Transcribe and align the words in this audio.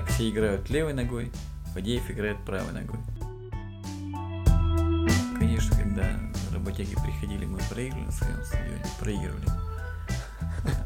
так, 0.00 0.10
все 0.10 0.30
играют 0.30 0.70
левой 0.70 0.94
ногой, 0.94 1.30
Фадеев 1.74 2.10
играет 2.10 2.38
правой 2.44 2.72
ногой. 2.72 2.98
Конечно, 5.38 5.76
когда 5.76 6.18
работяги 6.52 6.94
приходили, 6.94 7.44
мы 7.44 7.58
проигрывали 7.70 8.06
на 8.06 8.12
своем 8.12 8.44
стадионе, 8.44 8.84
проигрывали. 8.98 9.46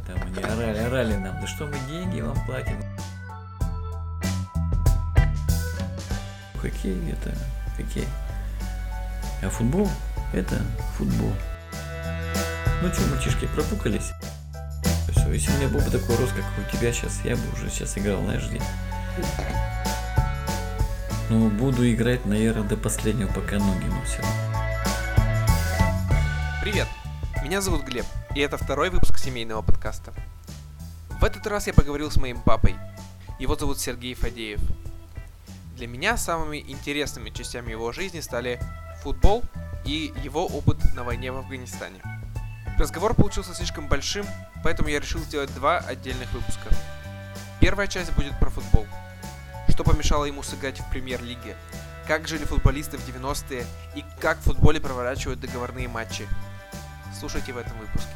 Там 0.06 0.20
они 0.22 0.42
орали, 0.42 0.78
орали 0.78 1.16
нам, 1.16 1.40
да 1.40 1.46
что 1.46 1.66
мы 1.66 1.76
деньги 1.88 2.20
вам 2.20 2.36
платим. 2.46 2.82
Хоккей 6.60 7.10
это 7.10 7.36
хоккей. 7.76 8.08
А 9.42 9.48
футбол 9.48 9.88
это 10.32 10.60
футбол. 10.96 11.32
Ну 12.82 12.92
что, 12.92 13.06
мальчишки, 13.14 13.46
пропукались? 13.46 14.12
Все, 15.10 15.32
если 15.32 15.52
у 15.52 15.56
меня 15.58 15.68
был 15.68 15.80
бы 15.80 15.90
такой 15.90 16.16
рост, 16.16 16.32
как 16.32 16.44
у 16.58 16.76
тебя 16.76 16.92
сейчас, 16.92 17.20
я 17.24 17.36
бы 17.36 17.42
уже 17.52 17.70
сейчас 17.70 17.96
играл, 17.96 18.22
знаешь, 18.22 18.48
где? 18.48 18.60
Ну, 21.30 21.48
буду 21.48 21.90
играть, 21.90 22.26
наверное, 22.26 22.64
до 22.64 22.76
последнего, 22.76 23.28
пока 23.28 23.58
ноги 23.58 23.86
носят. 23.86 24.24
Привет, 26.62 26.88
меня 27.42 27.60
зовут 27.60 27.84
Глеб, 27.84 28.06
и 28.34 28.40
это 28.40 28.56
второй 28.56 28.90
выпуск 28.90 29.18
семейного 29.18 29.62
подкаста. 29.62 30.12
В 31.20 31.24
этот 31.24 31.46
раз 31.46 31.66
я 31.66 31.74
поговорил 31.74 32.10
с 32.10 32.16
моим 32.16 32.40
папой. 32.40 32.76
Его 33.38 33.56
зовут 33.56 33.78
Сергей 33.78 34.14
Фадеев. 34.14 34.60
Для 35.76 35.86
меня 35.86 36.16
самыми 36.16 36.58
интересными 36.58 37.30
частями 37.30 37.70
его 37.70 37.92
жизни 37.92 38.20
стали 38.20 38.60
футбол 39.02 39.42
и 39.84 40.12
его 40.22 40.46
опыт 40.46 40.78
на 40.94 41.04
войне 41.04 41.32
в 41.32 41.36
Афганистане. 41.36 42.00
Разговор 42.78 43.14
получился 43.14 43.54
слишком 43.54 43.88
большим, 43.88 44.26
поэтому 44.62 44.88
я 44.88 45.00
решил 45.00 45.20
сделать 45.20 45.54
два 45.54 45.78
отдельных 45.78 46.32
выпуска. 46.32 46.68
Первая 47.64 47.88
часть 47.88 48.12
будет 48.12 48.38
про 48.38 48.50
футбол. 48.50 48.86
Что 49.70 49.84
помешало 49.84 50.26
ему 50.26 50.42
сыграть 50.42 50.78
в 50.80 50.90
премьер-лиге? 50.90 51.56
Как 52.06 52.28
жили 52.28 52.44
футболисты 52.44 52.98
в 52.98 53.08
90-е 53.08 53.64
и 53.96 54.04
как 54.20 54.36
в 54.36 54.42
футболе 54.42 54.82
проворачивают 54.82 55.40
договорные 55.40 55.88
матчи? 55.88 56.28
Слушайте 57.18 57.54
в 57.54 57.56
этом 57.56 57.72
выпуске. 57.78 58.10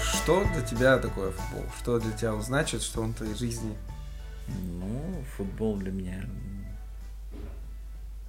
Что 0.00 0.44
для 0.44 0.62
тебя 0.62 0.98
такое 0.98 1.32
футбол? 1.32 1.66
Что 1.80 1.98
для 1.98 2.12
тебя 2.12 2.34
он 2.34 2.42
значит, 2.42 2.80
что 2.80 3.02
он 3.02 3.12
в 3.12 3.16
твоей 3.16 3.34
жизни? 3.34 3.76
Ну, 4.46 5.24
футбол 5.36 5.76
для 5.76 5.90
меня 5.90 6.24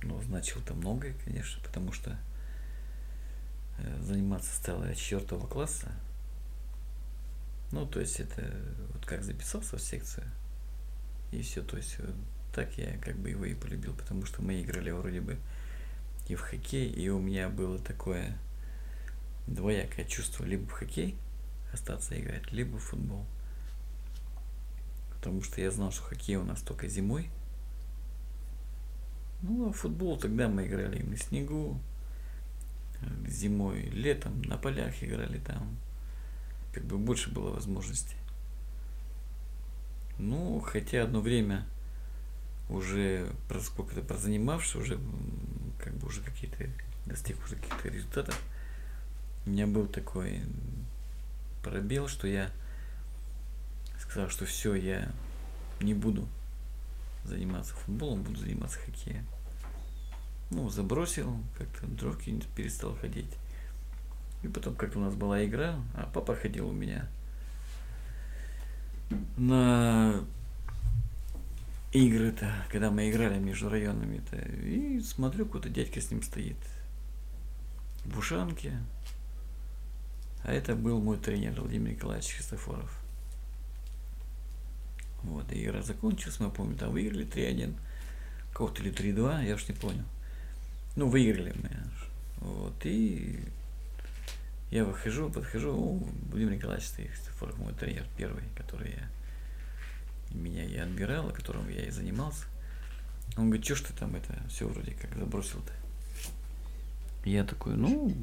ну, 0.02 0.20
значил-то 0.23 0.73
многое, 0.73 1.14
конечно, 1.23 1.61
потому 1.61 1.92
что 1.92 2.17
э, 3.77 4.02
заниматься 4.02 4.52
стало 4.55 4.86
я 4.86 4.95
четвертого 4.95 5.45
класса. 5.45 5.92
Ну, 7.74 7.86
то 7.86 8.00
есть 8.00 8.20
это 8.20 8.54
вот 8.94 9.06
как 9.06 9.24
записался 9.24 9.78
в 9.78 9.82
секцию, 9.82 10.26
и 11.32 11.42
все, 11.42 11.64
то 11.64 11.78
есть 11.78 11.98
так 12.54 12.78
я 12.78 12.98
как 13.00 13.18
бы 13.18 13.32
его 13.32 13.46
и 13.46 13.56
полюбил, 13.56 13.94
потому 13.94 14.26
что 14.26 14.42
мы 14.42 14.62
играли 14.62 14.92
вроде 14.92 15.22
бы 15.22 15.38
и 16.28 16.36
в 16.36 16.42
хоккей, 16.42 16.90
и 16.90 17.10
у 17.10 17.20
меня 17.20 17.50
было 17.50 17.80
такое 17.80 18.38
двоякое 19.48 20.06
чувство 20.06 20.46
либо 20.46 20.68
в 20.68 20.72
хоккей 20.72 21.18
остаться 21.74 22.20
играть, 22.20 22.52
либо 22.52 22.78
в 22.78 22.84
футбол. 22.84 23.26
Потому 25.16 25.42
что 25.42 25.60
я 25.60 25.72
знал, 25.72 25.92
что 25.92 26.04
хоккей 26.04 26.36
у 26.36 26.44
нас 26.44 26.62
только 26.62 26.88
зимой– 26.88 27.30
ну, 29.44 29.70
а 29.70 29.74
футбол 29.74 30.18
тогда 30.18 30.48
мы 30.48 30.66
играли 30.66 31.02
на 31.04 31.18
снегу, 31.18 31.78
э, 33.02 33.28
зимой, 33.28 33.82
летом 33.90 34.42
на 34.44 34.58
полях 34.58 35.04
играли 35.04 35.38
там. 35.38 35.78
Как 36.74 36.84
бы 36.84 36.98
больше 36.98 37.32
было 37.32 37.52
возможностей. 37.52 38.18
Ну, 40.18 40.60
хотя 40.60 41.04
одно 41.04 41.22
время 41.22 41.66
уже 42.70 43.32
сколько-то 43.61 44.02
прозанимавшись, 44.02 44.76
уже 44.76 45.00
как 45.80 45.94
бы 45.95 46.08
уже 46.08 46.22
какие-то 46.22 46.66
достиг 47.06 47.38
уже 47.44 47.56
каких-то 47.56 47.89
результатов, 47.89 48.42
у 49.45 49.50
меня 49.50 49.67
был 49.67 49.88
такой 49.88 50.42
пробел, 51.62 52.08
что 52.08 52.28
я 52.28 52.50
сказал, 54.00 54.30
что 54.30 54.45
все, 54.45 54.76
я 54.76 55.12
не 55.82 55.94
буду 55.94 56.28
заниматься 57.26 57.73
футболом, 57.73 58.23
буду 58.23 58.39
заниматься 58.39 58.80
хоккеем. 58.80 59.26
Ну, 60.52 60.70
забросил, 60.70 61.38
как-то 61.58 61.88
дрожки 61.88 62.42
перестал 62.56 62.95
ходить. 62.95 63.38
И 64.43 64.48
потом 64.48 64.76
как-то 64.76 64.99
у 64.99 65.02
нас 65.02 65.15
была 65.15 65.43
игра, 65.45 65.80
а 65.95 66.09
папа 66.14 66.36
ходил 66.36 66.67
у 66.67 66.73
меня 66.73 67.08
на 69.37 70.21
игры-то, 71.92 72.52
когда 72.71 72.92
мы 72.92 73.09
играли 73.09 73.39
между 73.39 73.70
районами-то. 73.70 74.36
И 74.37 74.99
смотрю, 75.02 75.45
какой-то 75.45 75.70
дядька 75.70 76.02
с 76.02 76.11
ним 76.11 76.21
стоит 76.23 76.58
в 78.05 78.17
ушанке. 78.17 78.73
А 80.43 80.52
это 80.52 80.76
был 80.76 80.99
мой 80.99 81.17
тренер 81.17 81.61
Владимир 81.61 81.92
Николаевич 81.92 82.33
Христофоров. 82.33 82.99
Вот, 85.21 85.49
и 85.53 85.64
игра 85.64 85.82
закончилась, 85.82 86.42
мы 86.42 86.52
помню, 86.52 86.76
там 86.76 86.92
выиграли 86.92 87.26
3-1, 87.26 87.76
кого-то 88.53 88.82
или 88.82 88.92
3-2, 88.92 89.48
я 89.48 89.55
уж 89.55 89.70
не 89.70 89.76
понял. 89.76 90.03
Ну, 90.98 91.08
выиграли 91.08 91.55
мы. 91.61 91.70
Вот, 92.42 92.73
и 92.86 93.39
я 94.73 94.86
выхожу, 94.86 95.30
подхожу, 95.30 95.72
о, 95.72 96.00
Владимир 96.32 96.56
Николаевич 96.56 96.88
Христофоров, 96.95 97.60
мой 97.60 97.73
тренер 97.73 98.08
первый, 98.17 98.44
который 98.56 98.92
я, 98.92 99.10
меня 100.36 100.66
и 100.66 100.76
отбирал, 100.78 101.30
которым 101.30 101.70
я 101.70 101.84
и 101.84 101.92
занимался. 101.92 102.45
Он 103.38 103.52
говорит, 103.52 103.66
что 103.66 103.76
ж 103.76 103.82
ты 103.82 103.94
там 103.94 104.16
это 104.16 104.36
все 104.50 104.67
вроде 104.67 104.94
как 104.94 105.16
забросил-то? 105.16 105.72
Я 107.23 107.44
такой, 107.44 107.76
ну, 107.76 108.16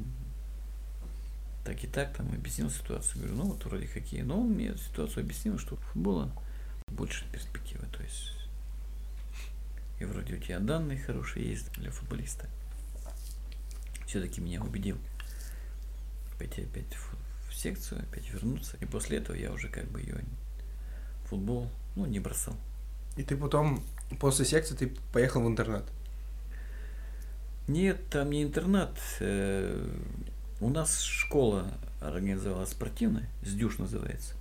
так 1.63 1.81
и 1.85 1.87
так, 1.87 2.13
там 2.17 2.27
объяснил 2.33 2.69
ситуацию. 2.69 3.21
Говорю, 3.21 3.37
ну 3.37 3.43
вот 3.51 3.63
вроде 3.63 3.87
хоккей. 3.87 4.21
Но 4.21 4.41
он 4.41 4.49
мне 4.49 4.75
ситуацию 4.75 5.23
объяснил, 5.23 5.57
что 5.57 5.77
футбола 5.77 6.31
больше 6.87 7.23
перспективы. 7.31 7.87
То 7.93 8.03
есть 8.03 8.33
и 9.99 10.03
вроде 10.03 10.35
у 10.35 10.37
тебя 10.37 10.59
данные 10.59 10.99
хорошие 10.99 11.47
есть 11.47 11.71
для 11.73 11.91
футболиста. 11.91 12.49
Все-таки 14.05 14.41
меня 14.41 14.61
убедил 14.61 14.97
пойти 16.41 16.63
опять 16.63 16.95
в, 16.95 17.49
в 17.49 17.55
секцию, 17.55 18.01
опять 18.01 18.27
вернуться. 18.31 18.75
И 18.81 18.85
после 18.85 19.19
этого 19.19 19.35
я 19.35 19.51
уже 19.51 19.67
как 19.67 19.85
бы 19.85 20.01
ее 20.01 20.17
футбол, 21.25 21.69
ну, 21.95 22.07
не 22.07 22.19
бросал. 22.19 22.55
И 23.15 23.23
ты 23.23 23.37
потом, 23.37 23.83
после 24.19 24.45
секции, 24.45 24.75
ты 24.75 24.91
поехал 25.13 25.43
в 25.43 25.47
интернат? 25.47 25.85
Нет, 27.67 28.09
там 28.09 28.31
не 28.31 28.41
интернат. 28.41 28.97
Э, 29.19 29.87
у 30.59 30.69
нас 30.69 31.01
школа 31.01 31.71
организовала 31.99 32.65
спортивная, 32.65 33.29
СДЮШ 33.43 33.77
называется. 33.77 34.33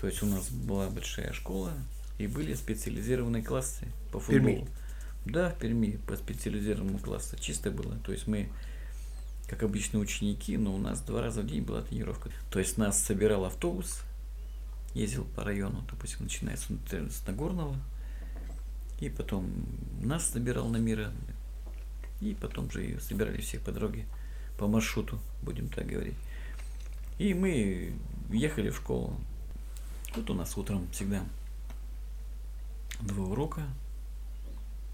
То 0.00 0.06
есть 0.06 0.22
у 0.22 0.26
нас 0.26 0.48
была 0.48 0.88
большая 0.88 1.34
школа, 1.34 1.74
и 2.16 2.26
были 2.26 2.54
специализированные 2.54 3.42
классы 3.42 3.86
по 4.10 4.20
футболу. 4.20 4.64
Перми. 4.64 4.68
Да, 5.26 5.50
в 5.50 5.58
Перми 5.58 5.98
по 6.06 6.16
специализированному 6.16 6.98
классу. 6.98 7.36
Чисто 7.38 7.70
было. 7.70 7.96
То 7.98 8.12
есть 8.12 8.26
мы, 8.26 8.48
как 9.48 9.62
обычные 9.62 10.00
ученики, 10.00 10.56
но 10.58 10.74
у 10.74 10.78
нас 10.78 11.00
два 11.00 11.22
раза 11.22 11.40
в 11.40 11.46
день 11.46 11.62
была 11.62 11.80
тренировка. 11.80 12.30
То 12.50 12.58
есть 12.58 12.76
нас 12.76 13.02
собирал 13.02 13.46
автобус, 13.46 14.02
ездил 14.94 15.24
по 15.24 15.42
району, 15.42 15.82
допустим, 15.90 16.24
начиная 16.24 16.56
с, 16.56 17.26
Нагорного, 17.26 17.76
и 19.00 19.08
потом 19.08 19.50
нас 20.02 20.28
собирал 20.28 20.68
на 20.68 20.76
мира, 20.76 21.12
и 22.20 22.34
потом 22.34 22.70
же 22.70 23.00
собирали 23.00 23.40
всех 23.40 23.62
по 23.62 23.72
дороге, 23.72 24.04
по 24.58 24.66
маршруту, 24.66 25.18
будем 25.42 25.68
так 25.68 25.86
говорить. 25.86 26.16
И 27.18 27.32
мы 27.32 27.94
ехали 28.30 28.68
в 28.68 28.76
школу. 28.76 29.18
Тут 30.14 30.30
у 30.30 30.34
нас 30.34 30.56
утром 30.58 30.88
всегда 30.90 31.24
два 33.00 33.24
урока, 33.24 33.62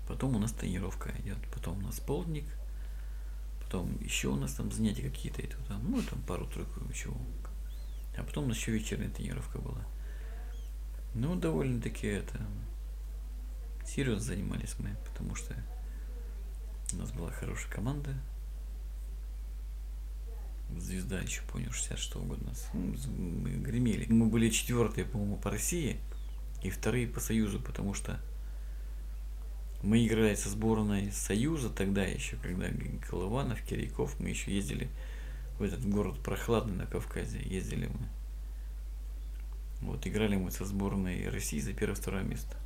потом 0.06 0.36
у 0.36 0.38
нас 0.38 0.52
тренировка 0.52 1.10
идет, 1.24 1.38
потом 1.52 1.78
у 1.78 1.80
нас 1.80 1.98
полдник, 1.98 2.44
потом 3.64 3.98
еще 4.00 4.28
у 4.28 4.36
нас 4.36 4.54
там 4.54 4.70
занятия 4.70 5.02
какие-то, 5.02 5.42
это 5.42 5.56
там, 5.68 5.90
ну 5.90 6.02
там 6.02 6.20
пару-тройку 6.22 6.80
еще, 6.90 7.10
а 8.16 8.22
потом 8.22 8.44
у 8.44 8.48
нас 8.48 8.56
еще 8.56 8.72
вечерняя 8.72 9.10
тренировка 9.10 9.58
была. 9.58 9.84
Ну, 11.14 11.36
довольно-таки 11.36 12.08
это 12.08 12.40
серьезно 13.86 14.20
занимались 14.20 14.74
мы, 14.78 14.96
потому 15.06 15.34
что 15.34 15.54
у 16.92 16.96
нас 16.96 17.12
была 17.12 17.30
хорошая 17.30 17.72
команда. 17.72 18.14
Звезда 20.76 21.20
еще, 21.20 21.42
помню, 21.52 21.70
66 21.72 22.14
-го 22.14 22.26
года 22.26 22.44
нас. 22.46 22.68
Ну, 22.72 22.94
мы 23.12 23.50
гремели. 23.50 24.10
Мы 24.10 24.26
были 24.26 24.50
четвертые, 24.50 25.04
по-моему, 25.04 25.36
по 25.36 25.50
России 25.50 26.00
и 26.62 26.70
вторые 26.70 27.06
по 27.06 27.20
Союзу, 27.20 27.60
потому 27.60 27.94
что 27.94 28.18
мы 29.84 30.06
играли 30.06 30.34
со 30.34 30.48
сборной 30.48 31.12
Союза 31.12 31.68
тогда 31.68 32.02
еще, 32.04 32.36
когда 32.36 32.68
Колыванов, 33.08 33.60
Киряков, 33.62 34.18
мы 34.18 34.30
еще 34.30 34.54
ездили 34.54 34.88
в 35.58 35.62
этот 35.62 35.86
город 35.88 36.18
прохладный 36.20 36.74
на 36.74 36.86
Кавказе, 36.86 37.40
ездили 37.44 37.86
мы. 37.88 38.08
Вот 39.86 40.06
играли 40.06 40.36
мы 40.36 40.50
со 40.50 40.64
сборной 40.64 41.28
России 41.28 41.60
за 41.60 41.74
первое-второе 41.74 42.22
место. 42.22 42.56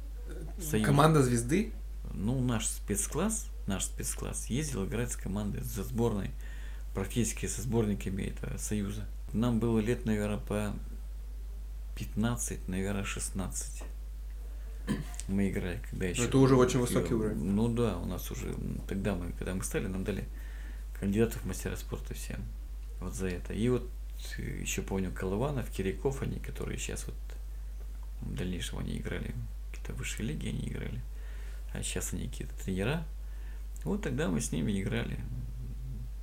Союз. 0.61 0.87
Команда 0.87 1.23
звезды? 1.23 1.73
Ну, 2.15 2.41
наш 2.41 2.67
спецкласс, 2.67 3.49
наш 3.67 3.85
спецкласс 3.85 4.47
ездил 4.47 4.87
играть 4.87 5.11
с 5.12 5.17
командой, 5.17 5.62
за 5.62 5.82
сборной, 5.82 6.31
практически 6.94 7.47
со 7.47 7.62
сборниками 7.62 8.23
этого 8.23 8.56
Союза. 8.56 9.06
Нам 9.32 9.59
было 9.59 9.81
лет, 9.81 10.06
наверное, 10.06 10.38
по 10.38 10.73
15, 11.97 12.69
наверное, 12.69 13.05
16. 13.05 13.82
Мы 15.29 15.50
играли, 15.50 15.81
когда 15.90 16.06
еще... 16.06 16.25
Это 16.25 16.38
уже 16.38 16.56
очень 16.56 16.81
высокий 16.81 17.14
уровень. 17.14 17.43
Ну 17.43 17.69
да, 17.69 17.99
у 17.99 18.06
нас 18.06 18.31
уже, 18.31 18.55
тогда 18.88 19.14
мы, 19.14 19.32
когда 19.32 19.55
мы 19.55 19.62
стали, 19.62 19.87
нам 19.87 20.05
дали 20.05 20.25
кандидатов 20.99 21.43
в 21.43 21.46
мастера 21.46 21.76
спорта 21.76 22.14
всем. 22.14 22.43
Вот 23.00 23.14
за 23.14 23.29
это. 23.29 23.52
И 23.52 23.69
вот 23.69 23.88
э, 24.38 24.61
еще 24.61 24.82
помню 24.82 25.12
Колыванов, 25.12 25.70
Киряков, 25.70 26.23
они, 26.23 26.38
которые 26.38 26.79
сейчас 26.79 27.06
вот 27.06 27.14
в 28.23 28.35
дальнейшем 28.35 28.79
они 28.79 28.96
играли, 28.96 29.35
какие-то 29.70 29.93
высшие 29.93 30.26
лиги 30.26 30.49
они 30.49 30.69
играли. 30.69 31.00
А 31.73 31.82
сейчас 31.82 32.12
они 32.12 32.29
какие-то 32.29 32.55
тренера. 32.64 33.06
Вот 33.85 34.02
тогда 34.02 34.29
мы 34.29 34.40
с 34.40 34.50
ними 34.50 34.81
играли. 34.81 35.19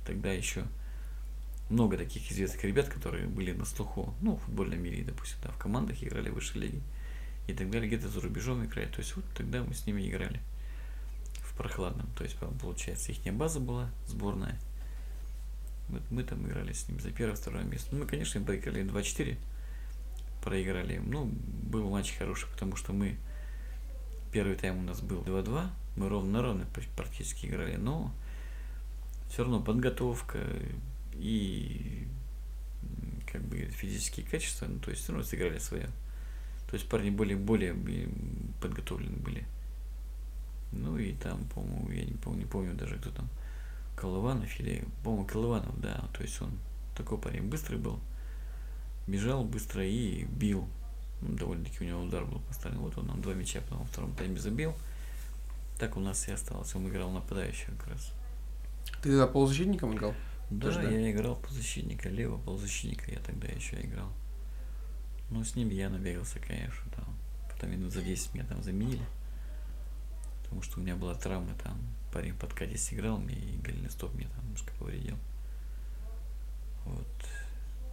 Тогда 0.06 0.32
еще 0.32 0.64
много 1.70 1.96
таких 1.96 2.30
известных 2.30 2.62
ребят, 2.64 2.88
которые 2.88 3.26
были 3.26 3.52
на 3.52 3.64
слуху, 3.64 4.14
ну, 4.20 4.36
в 4.36 4.42
футбольном 4.42 4.82
мире, 4.82 5.04
допустим, 5.04 5.38
да, 5.42 5.50
в 5.50 5.58
командах 5.58 6.02
играли 6.02 6.28
в 6.28 6.34
высшей 6.34 6.60
лиге 6.60 6.80
и 7.46 7.54
так 7.54 7.70
далее, 7.70 7.88
где-то 7.88 8.08
за 8.08 8.20
рубежом 8.20 8.64
играли. 8.64 8.88
То 8.88 8.98
есть 9.00 9.16
вот 9.16 9.24
тогда 9.34 9.62
мы 9.62 9.74
с 9.74 9.86
ними 9.86 10.08
играли 10.08 10.40
в 11.40 11.56
прохладном. 11.56 12.08
То 12.16 12.24
есть, 12.24 12.36
получается, 12.60 13.12
их 13.12 13.34
база 13.34 13.60
была 13.60 13.90
сборная. 14.06 14.58
Вот 15.88 16.02
мы 16.10 16.24
там 16.24 16.44
играли 16.46 16.72
с 16.72 16.88
ним 16.88 17.00
за 17.00 17.10
первое, 17.10 17.36
второе 17.36 17.62
место. 17.62 17.88
Ну, 17.92 18.00
мы, 18.00 18.06
конечно, 18.06 18.40
проиграли 18.40 18.84
2-4, 18.84 19.36
проиграли. 20.42 20.98
Ну, 20.98 21.26
был 21.26 21.88
матч 21.88 22.12
хороший, 22.18 22.48
потому 22.50 22.74
что 22.74 22.92
мы 22.92 23.16
первый 24.32 24.56
тайм 24.56 24.78
у 24.78 24.82
нас 24.82 25.00
был 25.00 25.22
2-2, 25.22 25.70
мы 25.96 26.08
ровно 26.08 26.32
на 26.32 26.42
ровно 26.42 26.66
практически 26.96 27.46
играли, 27.46 27.76
но 27.76 28.12
все 29.30 29.42
равно 29.42 29.62
подготовка 29.62 30.40
и 31.14 32.06
как 33.30 33.42
бы 33.42 33.58
физические 33.66 34.26
качества, 34.26 34.66
ну, 34.66 34.78
то 34.78 34.90
есть 34.90 35.02
все 35.02 35.12
равно 35.12 35.26
сыграли 35.26 35.58
свое. 35.58 35.88
То 36.68 36.74
есть 36.74 36.88
парни 36.88 37.10
более, 37.10 37.36
более 37.36 37.76
подготовлены 38.60 39.16
были. 39.16 39.46
Ну 40.72 40.98
и 40.98 41.12
там, 41.12 41.44
по-моему, 41.54 41.90
я 41.90 42.04
не 42.04 42.14
помню, 42.14 42.40
не 42.40 42.44
помню 42.44 42.74
даже, 42.74 42.96
кто 42.96 43.10
там, 43.10 43.28
Колыванов 43.96 44.60
или, 44.60 44.84
по-моему, 45.04 45.26
Колыванов, 45.26 45.80
да, 45.80 46.04
то 46.12 46.22
есть 46.22 46.40
он 46.42 46.58
такой 46.96 47.18
парень 47.18 47.48
быстрый 47.48 47.78
был, 47.78 48.00
бежал 49.06 49.44
быстро 49.44 49.84
и 49.84 50.24
бил. 50.24 50.68
Ну, 51.22 51.34
довольно-таки 51.34 51.84
у 51.84 51.86
него 51.86 52.02
удар 52.02 52.24
был 52.24 52.40
поставлен. 52.40 52.80
Вот 52.80 52.98
он 52.98 53.06
нам 53.06 53.22
два 53.22 53.32
мяча 53.32 53.60
потом 53.60 53.78
во 53.78 53.84
втором 53.84 54.12
тайме 54.14 54.38
забил. 54.38 54.74
Так 55.78 55.96
у 55.96 56.00
нас 56.00 56.28
и 56.28 56.32
осталось. 56.32 56.74
Он 56.74 56.88
играл 56.88 57.10
нападающего 57.10 57.74
как 57.76 57.88
раз. 57.88 58.12
Ты 59.02 59.10
тогда 59.10 59.26
полузащитником 59.26 59.94
играл? 59.94 60.14
Да, 60.50 60.66
Тоже 60.66 60.82
да? 60.82 60.90
я 60.90 61.10
играл 61.10 61.36
полузащитника, 61.36 62.08
левого 62.08 62.38
полузащитника 62.40 63.10
я 63.10 63.18
тогда 63.20 63.48
еще 63.48 63.80
играл. 63.80 64.10
Ну, 65.30 65.42
с 65.42 65.54
ним 65.56 65.70
я 65.70 65.88
набегался, 65.88 66.38
конечно, 66.38 66.90
там. 66.94 67.16
Потом 67.50 67.70
минут 67.70 67.92
за 67.92 68.02
10 68.02 68.34
меня 68.34 68.44
там 68.44 68.62
заменили. 68.62 69.04
Потому 70.42 70.62
что 70.62 70.78
у 70.78 70.82
меня 70.82 70.96
была 70.96 71.14
травма, 71.14 71.54
там 71.62 71.78
парень 72.12 72.32
под 72.32 72.50
подкате 72.50 72.78
сыграл 72.78 73.18
мне 73.18 73.34
и 73.34 73.56
голеностоп 73.58 74.14
мне 74.14 74.28
там 74.28 74.44
немножко 74.44 74.72
повредил. 74.78 75.16
Вот. 76.84 77.06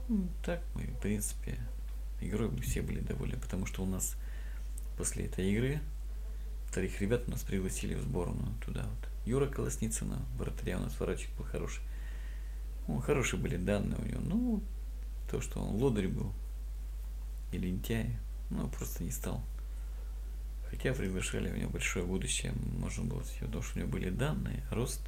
Ну, 0.08 0.30
так 0.46 0.62
мы, 0.76 0.84
в 0.84 1.00
принципе, 1.00 1.58
игрой 2.22 2.50
мы 2.50 2.62
все 2.62 2.82
были 2.82 3.00
довольны, 3.00 3.38
потому 3.38 3.66
что 3.66 3.84
у 3.84 3.86
нас 3.86 4.16
после 4.98 5.26
этой 5.26 5.52
игры 5.52 5.82
вторых 6.70 7.02
ребят 7.02 7.24
у 7.28 7.32
нас 7.32 7.42
пригласили 7.42 7.96
в 7.96 8.02
сборную 8.02 8.54
туда 8.66 8.84
вот. 8.84 9.10
Юра 9.26 9.48
Колосницына, 9.48 10.20
вратаря 10.38 10.78
у 10.78 10.82
нас 10.82 11.00
ворочек 11.00 11.36
был 11.38 11.46
хороший. 11.46 11.82
Ну, 12.88 13.00
хорошие 13.00 13.40
были 13.40 13.58
данные 13.58 14.00
у 14.00 14.06
него. 14.06 14.22
Ну, 14.22 14.64
то, 15.32 15.40
что 15.42 15.60
он 15.60 15.76
лодырь 15.76 16.10
был 16.10 16.34
и 17.54 17.58
лентяй, 17.58 18.18
ну, 18.50 18.68
просто 18.68 19.04
не 19.04 19.12
стал. 19.12 19.44
Хотя 20.70 20.94
приглашали, 20.94 21.52
у 21.52 21.56
него 21.56 21.70
большое 21.70 22.06
будущее, 22.06 22.54
можно 22.80 23.04
было 23.04 23.22
сказать, 23.22 23.42
потому 23.42 23.64
что 23.64 23.78
у 23.78 23.82
него 23.82 23.92
были 23.92 24.10
данные, 24.10 24.64
рост, 24.72 25.02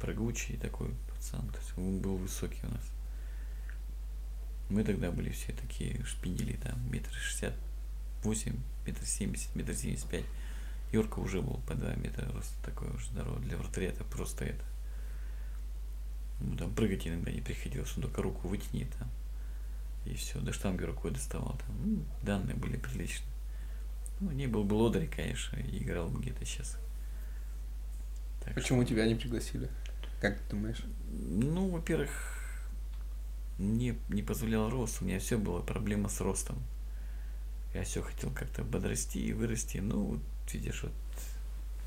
прыгучий 0.00 0.56
такой 0.58 0.94
пацан, 1.10 1.48
то 1.48 1.58
есть 1.58 1.76
он 1.76 2.00
был 2.00 2.16
высокий 2.16 2.60
у 2.62 2.70
нас. 2.70 2.84
Мы 4.68 4.84
тогда 4.84 5.10
были 5.10 5.30
все 5.30 5.52
такие 5.52 6.04
шпинели, 6.04 6.56
там, 6.56 6.78
метр 6.92 7.10
шестьдесят 7.12 7.54
восемь, 8.22 8.58
метр 8.86 9.04
семьдесят, 9.06 9.54
метр 9.54 9.74
семьдесят 9.74 10.10
пять. 10.10 10.26
Юрка 10.92 11.18
уже 11.18 11.42
был 11.42 11.60
по 11.66 11.74
2 11.74 11.94
метра 11.96 12.30
рост 12.32 12.52
такой 12.64 12.88
уже 12.90 13.06
здоровый. 13.10 13.42
Для 13.42 13.58
вратаря 13.58 13.88
это 13.88 14.04
просто 14.04 14.46
это. 14.46 14.64
Ну, 16.40 16.56
там 16.56 16.74
прыгать 16.74 17.06
иногда 17.06 17.30
не 17.30 17.40
приходилось, 17.40 17.94
он 17.96 18.04
только 18.04 18.22
руку 18.22 18.48
вытяни 18.48 18.84
там. 18.98 19.10
И 20.08 20.14
все, 20.14 20.40
до 20.40 20.52
штанги 20.52 20.84
рукой 20.84 21.10
доставал 21.10 21.60
там. 21.66 21.76
Ну, 21.84 22.04
данные 22.22 22.56
были 22.56 22.78
приличные. 22.78 23.28
Ну, 24.20 24.30
не 24.30 24.46
был 24.46 24.64
бы 24.64 24.72
лодырь, 24.74 25.06
конечно, 25.06 25.56
и 25.58 25.82
играл 25.82 26.08
бы 26.08 26.20
где-то 26.20 26.44
сейчас. 26.46 26.78
Так 28.42 28.54
Почему 28.54 28.82
что... 28.82 28.90
тебя 28.90 29.06
не 29.06 29.14
пригласили? 29.14 29.68
Как 30.20 30.38
ты 30.38 30.50
думаешь? 30.50 30.82
Ну, 31.10 31.68
во-первых, 31.68 32.10
мне 33.58 33.96
не 34.08 34.22
позволял 34.22 34.70
рост, 34.70 35.02
у 35.02 35.04
меня 35.04 35.18
все 35.18 35.36
было 35.36 35.60
проблема 35.60 36.08
с 36.08 36.20
ростом. 36.22 36.56
Я 37.74 37.84
все 37.84 38.00
хотел 38.00 38.30
как-то 38.30 38.64
подрасти 38.64 39.18
и 39.18 39.34
вырасти. 39.34 39.76
Ну, 39.78 40.04
вот 40.04 40.20
видишь, 40.54 40.84
вот 40.84 40.92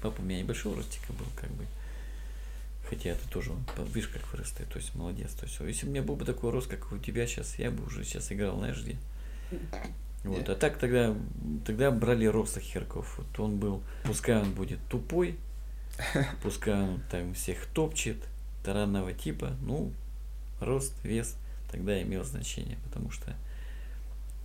папа 0.02 0.22
у 0.22 0.24
меня 0.24 0.44
небольшого 0.44 0.76
ростика 0.76 1.12
был, 1.14 1.26
как 1.36 1.50
бы. 1.52 1.66
Хотя 2.92 3.12
это 3.12 3.26
тоже, 3.30 3.52
он, 3.52 3.64
видишь, 3.86 4.10
как 4.10 4.30
вырастает, 4.34 4.70
то 4.70 4.78
есть 4.78 4.94
молодец. 4.96 5.32
То 5.32 5.46
есть, 5.46 5.58
если 5.62 5.88
у 5.88 5.90
меня 5.90 6.02
был 6.02 6.18
бы 6.18 6.26
такой 6.26 6.52
рост, 6.52 6.70
как 6.70 6.92
у 6.92 6.98
тебя 6.98 7.26
сейчас, 7.26 7.58
я 7.58 7.72
бы 7.72 7.86
уже 7.86 8.04
сейчас 8.04 8.34
играл, 8.34 8.58
знаешь, 8.58 8.84
где. 8.84 8.98
Вот, 10.26 10.50
а 10.50 10.56
так 10.56 10.78
тогда, 10.78 11.16
тогда 11.66 11.90
брали 11.90 12.26
роста 12.26 12.60
Херков. 12.60 13.18
Вот 13.18 13.40
он 13.40 13.60
был, 13.60 13.82
пускай 14.04 14.42
он 14.42 14.52
будет 14.52 14.80
тупой, 14.90 15.38
пускай 16.44 16.74
он 16.82 17.02
там 17.10 17.34
всех 17.34 17.66
топчет, 17.68 18.18
таранного 18.62 19.14
типа, 19.14 19.56
ну, 19.62 19.94
рост, 20.60 20.94
вес 21.06 21.38
тогда 21.72 22.02
имел 22.02 22.26
значение, 22.26 22.78
потому 22.84 23.10
что 23.10 23.34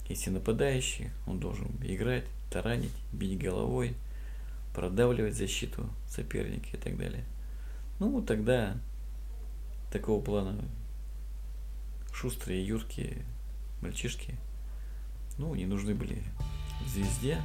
если 0.08 0.30
нападающий, 0.30 1.10
он 1.26 1.40
должен 1.40 1.66
играть, 1.82 2.26
таранить, 2.48 2.94
бить 3.12 3.40
головой, 3.40 3.96
продавливать 4.72 5.34
защиту 5.34 5.90
соперника 6.08 6.68
и 6.76 6.78
так 6.78 6.96
далее. 6.96 7.24
Ну, 7.98 8.20
тогда 8.20 8.76
такого 9.90 10.22
плана 10.22 10.62
шустрые, 12.12 12.66
юркие 12.66 13.24
мальчишки, 13.80 14.34
ну, 15.38 15.54
не 15.54 15.64
нужны 15.64 15.94
были 15.94 16.22
звезде. 16.86 17.38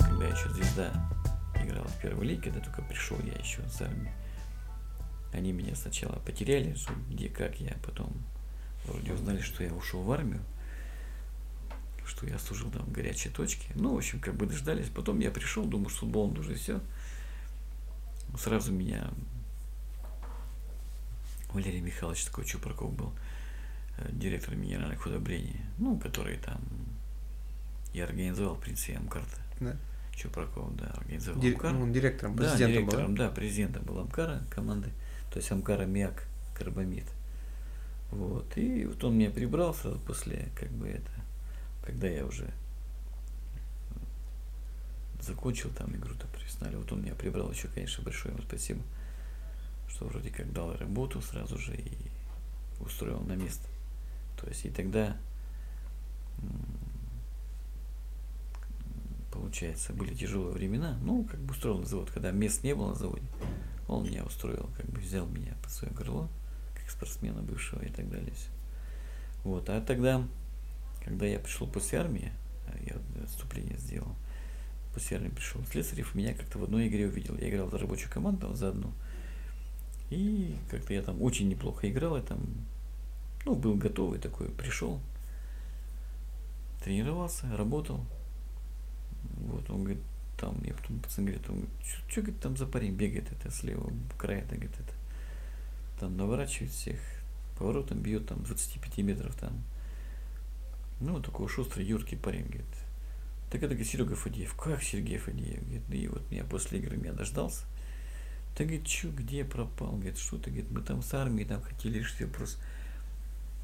Когда 0.00 0.26
еще 0.26 0.50
звезда 0.50 0.92
играла 1.62 1.86
в 1.86 2.02
первой 2.02 2.26
лиге, 2.26 2.42
когда 2.42 2.58
только 2.58 2.82
пришел 2.82 3.20
я 3.20 3.34
еще 3.34 3.62
с 3.68 3.82
армии. 3.82 4.12
Они 5.32 5.52
меня 5.52 5.76
сначала 5.76 6.18
потеряли, 6.18 6.74
где 7.08 7.28
как 7.28 7.60
я, 7.60 7.76
потом 7.84 8.12
вроде 8.86 9.12
узнали, 9.12 9.40
что 9.40 9.62
я 9.64 9.72
ушел 9.72 10.02
в 10.02 10.10
армию, 10.10 10.42
что 12.04 12.26
я 12.26 12.38
служил 12.38 12.70
там 12.70 12.82
в 12.82 12.92
горячей 12.92 13.30
точке. 13.30 13.68
Ну, 13.74 13.94
в 13.94 13.96
общем, 13.96 14.20
как 14.20 14.34
бы 14.34 14.46
дождались. 14.46 14.88
Потом 14.88 15.18
я 15.20 15.30
пришел, 15.30 15.64
думаю, 15.64 15.88
что 15.88 16.00
футболом 16.00 16.38
уже 16.38 16.54
все. 16.54 16.80
Сразу 18.38 18.72
меня 18.72 19.10
Валерий 21.52 21.80
Михайлович 21.80 22.24
такой 22.24 22.44
Чупраков 22.44 22.92
был, 22.92 23.12
э, 23.98 24.08
директор 24.12 24.54
минеральных 24.54 25.04
удобрений, 25.06 25.60
ну, 25.78 25.98
который 25.98 26.36
там 26.38 26.60
я 27.94 28.04
организовал, 28.04 28.56
в 28.56 28.60
принципе, 28.60 28.96
Амкар-то. 28.96 29.38
Да. 29.60 29.76
Чупраков, 30.14 30.74
да, 30.76 30.86
организовал 30.88 31.40
Дир... 31.40 31.54
Амкар. 31.54 31.74
Он 31.74 31.92
директором, 31.92 32.36
Да, 32.36 32.42
президентом 32.44 32.72
директором, 32.74 33.06
был. 33.08 33.16
да, 33.16 33.30
президентом 33.30 33.82
был 33.84 33.98
Амкара 34.00 34.42
команды, 34.50 34.90
то 35.30 35.38
есть 35.38 35.50
Амкар, 35.50 35.84
аммиак, 35.84 36.26
карбамид. 36.54 37.04
Вот. 38.10 38.56
И 38.56 38.84
вот 38.84 39.02
он 39.04 39.18
меня 39.18 39.30
прибрал 39.30 39.74
сразу 39.74 39.98
после, 40.00 40.48
как 40.54 40.70
бы 40.70 40.88
это, 40.88 41.10
когда 41.84 42.08
я 42.08 42.24
уже 42.24 42.52
закончил 45.20 45.70
там 45.70 45.94
игру-то 45.94 46.26
профессионально. 46.28 46.78
Вот 46.78 46.92
он 46.92 47.02
меня 47.02 47.14
прибрал 47.14 47.50
еще, 47.50 47.68
конечно, 47.68 48.04
большое 48.04 48.34
ему 48.34 48.44
спасибо, 48.46 48.82
что 49.88 50.06
вроде 50.06 50.30
как 50.30 50.52
дал 50.52 50.76
работу 50.76 51.20
сразу 51.20 51.58
же 51.58 51.74
и 51.76 51.96
устроил 52.80 53.20
на 53.20 53.34
место. 53.34 53.66
То 54.40 54.48
есть 54.48 54.64
и 54.64 54.70
тогда 54.70 55.16
получается, 59.32 59.92
были 59.92 60.14
тяжелые 60.14 60.52
времена. 60.52 60.98
Ну, 61.02 61.24
как 61.24 61.40
бы 61.40 61.52
устроил 61.52 61.78
на 61.78 61.86
завод, 61.86 62.10
когда 62.10 62.30
мест 62.30 62.62
не 62.64 62.74
было 62.74 62.88
на 62.88 62.94
заводе. 62.94 63.26
Он 63.88 64.04
меня 64.04 64.24
устроил, 64.24 64.68
как 64.76 64.86
бы 64.86 64.98
взял 64.98 65.26
меня 65.26 65.54
под 65.62 65.70
свое 65.70 65.94
как 65.94 66.06
спортсмена 66.88 67.42
бывшего 67.42 67.82
и 67.82 67.90
так 67.90 68.08
далее. 68.10 68.32
Вот, 69.44 69.68
а 69.68 69.80
тогда, 69.80 70.26
когда 71.04 71.26
я 71.26 71.38
пришел 71.38 71.66
после 71.66 72.00
армии, 72.00 72.32
а 72.66 72.76
я 72.84 72.96
отступление 73.22 73.78
сделал, 73.78 74.14
после 74.92 75.18
армии 75.18 75.28
пришел 75.28 75.62
Слесарев, 75.70 76.14
меня 76.14 76.34
как-то 76.34 76.58
в 76.58 76.64
одной 76.64 76.88
игре 76.88 77.06
увидел. 77.06 77.36
Я 77.36 77.50
играл 77.50 77.70
за 77.70 77.78
рабочую 77.78 78.10
команду, 78.10 78.54
за 78.54 78.70
одну. 78.70 78.92
И 80.10 80.56
как-то 80.70 80.94
я 80.94 81.02
там 81.02 81.20
очень 81.20 81.48
неплохо 81.48 81.88
играл, 81.90 82.16
я 82.16 82.22
там, 82.22 82.40
ну, 83.44 83.54
был 83.54 83.74
готовый 83.74 84.18
такой, 84.18 84.48
пришел, 84.48 85.00
тренировался, 86.82 87.54
работал. 87.56 88.06
Вот, 89.38 89.68
он 89.70 89.84
говорит, 89.84 90.02
там, 90.38 90.62
я 90.64 90.74
потом 90.74 91.00
пацан 91.00 91.24
говорит, 91.24 91.48
он 91.48 91.56
говорит, 91.56 91.74
что, 92.08 92.20
говорит, 92.22 92.40
там 92.40 92.56
за 92.56 92.66
парень 92.66 92.94
бегает 92.94 93.30
это 93.32 93.50
с 93.50 93.62
левого 93.62 93.92
края, 94.16 94.40
это, 94.40 94.54
говорит, 94.54 94.74
это. 94.78 94.92
Там 95.98 96.16
наворачивает 96.16 96.72
всех, 96.72 96.98
поворотом 97.58 98.00
бьет 98.00 98.26
там 98.26 98.42
25 98.42 98.98
метров 98.98 99.34
там. 99.36 99.62
Ну, 101.00 101.20
такой 101.20 101.48
шустрый, 101.48 101.86
юркий 101.86 102.16
парень, 102.16 102.46
говорит. 102.46 102.66
Так 103.50 103.62
это 103.62 103.68
говорит, 103.74 103.86
Серега 103.86 104.16
Фадеев. 104.16 104.54
Как 104.54 104.82
Сергей 104.82 105.18
Фадеев? 105.18 105.62
Говорит, 105.62 105.82
«Ну 105.88 105.94
и 105.94 106.08
вот 106.08 106.30
меня 106.30 106.44
после 106.44 106.78
игры 106.78 106.96
меня 106.96 107.12
дождался. 107.12 107.64
Так 108.56 108.66
говорит, 108.66 108.88
что, 108.88 109.08
где 109.08 109.44
пропал? 109.44 109.92
Говорит, 109.92 110.18
что 110.18 110.38
ты, 110.38 110.50
говорит, 110.50 110.70
мы 110.70 110.80
там 110.80 111.02
с 111.02 111.12
армией 111.14 111.46
там 111.46 111.60
хотели 111.62 111.98
решить 111.98 112.22
вопрос. 112.22 112.58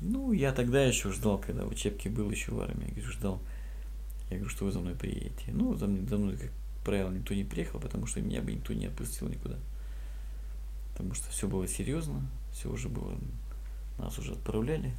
Ну, 0.01 0.33
я 0.33 0.53
тогда 0.53 0.85
еще 0.85 1.11
ждал, 1.11 1.39
когда 1.39 1.65
в 1.65 1.69
учебке 1.69 2.11
был 2.11 2.31
еще 2.31 2.53
в 2.53 2.61
армии, 2.61 2.91
говорю, 2.91 3.11
ждал. 3.11 3.43
Я 4.29 4.37
говорю, 4.37 4.51
что 4.51 4.65
вы 4.67 4.73
за 4.73 4.81
мной 4.81 4.95
приедете. 4.95 5.53
Ну, 5.53 5.75
за 5.75 5.87
мной, 5.87 6.07
за 6.07 6.19
мной, 6.19 6.37
как 6.37 6.51
правило, 6.85 7.11
никто 7.11 7.35
не 7.35 7.45
приехал, 7.45 7.81
потому 7.81 8.07
что 8.07 8.21
меня 8.21 8.43
бы 8.43 8.53
никто 8.53 8.73
не 8.73 8.87
отпустил 8.87 9.29
никуда. 9.29 9.59
Потому 10.93 11.15
что 11.15 11.31
все 11.31 11.49
было 11.49 11.67
серьезно, 11.67 12.23
все 12.53 12.71
уже 12.71 12.89
было, 12.89 13.17
нас 13.99 14.19
уже 14.19 14.33
отправляли 14.33 14.93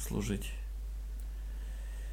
служить. 0.00 0.50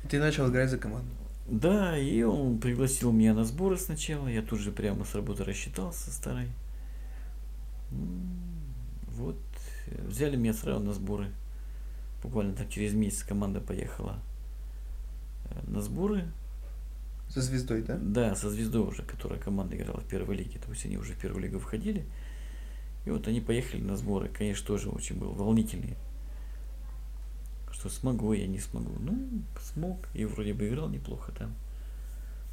Ты 0.10 0.20
начал 0.20 0.50
играть 0.50 0.70
за 0.70 0.78
команду. 0.78 1.10
Да, 1.48 1.98
и 1.98 2.22
он 2.24 2.60
пригласил 2.60 3.12
меня 3.12 3.34
на 3.34 3.44
сборы 3.44 3.78
сначала. 3.78 4.28
Я 4.28 4.42
тут 4.42 4.60
же 4.60 4.72
прямо 4.72 5.04
с 5.06 5.14
работы 5.16 5.44
рассчитался 5.44 6.12
старой. 6.12 6.48
М, 7.92 8.30
Вот. 9.08 9.38
э, 9.88 10.08
Взяли 10.08 10.36
меня 10.38 10.54
сразу 10.54 10.84
на 10.84 10.94
сборы. 10.94 11.32
Буквально 12.22 12.54
так 12.54 12.70
через 12.70 12.94
месяц 12.94 13.24
команда 13.24 13.60
поехала 13.60 14.20
э, 15.50 15.60
на 15.70 15.82
сборы. 15.82 16.32
Со 17.34 17.42
звездой, 17.42 17.82
да? 17.82 17.98
Да, 18.00 18.36
со 18.36 18.48
звездой 18.52 18.84
уже, 18.84 19.02
которая 19.02 19.40
команда 19.40 19.76
играла 19.76 20.02
в 20.02 20.08
первой 20.08 20.36
лиге. 20.36 20.60
То 20.60 20.70
есть 20.70 20.86
они 20.86 20.98
уже 20.98 21.14
в 21.14 21.20
первую 21.20 21.42
лигу 21.42 21.58
входили. 21.58 22.06
И 23.06 23.10
вот 23.10 23.28
они 23.28 23.42
поехали 23.42 23.82
на 23.82 23.98
сборы. 23.98 24.30
Конечно, 24.30 24.68
тоже 24.68 24.90
очень 24.90 25.18
был 25.18 25.32
волнительный. 25.32 25.96
Что 27.72 27.90
смогу, 27.90 28.34
я 28.34 28.46
не 28.46 28.60
смогу. 28.60 28.92
Ну, 29.00 29.42
смог. 29.60 30.08
И 30.14 30.26
вроде 30.26 30.54
бы 30.54 30.68
играл 30.68 30.90
неплохо 30.90 31.32
там. 31.32 31.56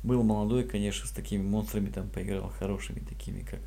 Был 0.02 0.22
молодой, 0.22 0.64
конечно, 0.64 1.06
с 1.06 1.10
такими 1.10 1.42
монстрами 1.42 1.90
там 1.90 2.08
поиграл, 2.08 2.48
хорошими 2.58 3.00
такими, 3.00 3.42
как 3.42 3.60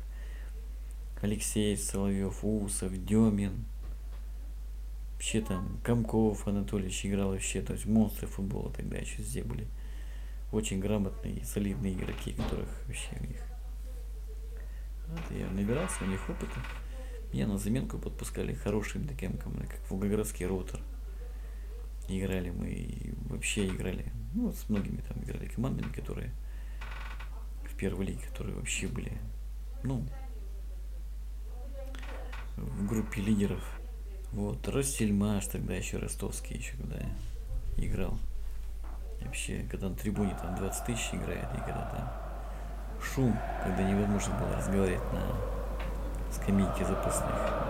Алексей 1.22 1.76
Соловьев, 1.76 2.40
Усов, 2.42 2.92
Демин. 2.92 3.66
Вообще 5.12 5.42
там 5.42 5.78
Комков 5.84 6.48
Анатольевич 6.48 7.06
играл 7.06 7.30
вообще, 7.30 7.62
то 7.62 7.72
есть 7.72 7.86
монстры 7.86 8.26
футбола 8.26 8.72
тогда 8.72 8.96
еще 8.96 9.22
здесь 9.22 9.44
были. 9.44 9.68
Очень 10.54 10.78
грамотные 10.78 11.44
солидные 11.44 11.94
игроки, 11.94 12.32
которых 12.32 12.68
вообще 12.86 13.08
у 13.20 13.26
них. 13.26 13.42
Вот 15.08 15.36
я 15.36 15.50
набирался 15.50 16.04
у 16.04 16.06
них 16.06 16.30
опыта. 16.30 16.54
Меня 17.32 17.48
на 17.48 17.58
заменку 17.58 17.98
подпускали 17.98 18.54
хорошим 18.54 19.08
таким 19.08 19.36
как 19.36 19.80
Волгоградский 19.90 20.46
ротор. 20.46 20.80
Играли 22.06 22.50
мы 22.50 22.68
и 22.70 23.14
вообще 23.28 23.66
играли. 23.66 24.12
Ну, 24.32 24.52
с 24.52 24.68
многими 24.68 25.00
там 25.00 25.20
играли 25.24 25.46
командами, 25.46 25.92
которые 25.92 26.30
в 27.68 27.74
первой 27.74 28.06
лиге, 28.06 28.24
которые 28.28 28.54
вообще 28.54 28.86
были, 28.86 29.18
ну, 29.82 30.06
в 32.56 32.86
группе 32.86 33.20
лидеров. 33.20 33.64
Вот, 34.30 34.68
Ростельмаш 34.68 35.46
тогда 35.46 35.74
еще 35.74 35.98
ростовский 35.98 36.58
еще 36.58 36.76
когда 36.76 37.04
играл. 37.76 38.20
Вообще, 39.24 39.66
когда 39.70 39.88
на 39.88 39.94
трибуне 39.94 40.36
там 40.40 40.54
20 40.54 40.86
тысяч 40.86 41.10
играет, 41.12 41.48
и 41.54 41.58
когда 41.58 41.88
там 41.90 42.12
шум, 43.02 43.36
когда 43.62 43.82
невозможно 43.82 44.34
было 44.38 44.56
разговаривать 44.56 45.12
на 45.12 46.32
скамейке 46.32 46.84
запасных. 46.84 47.64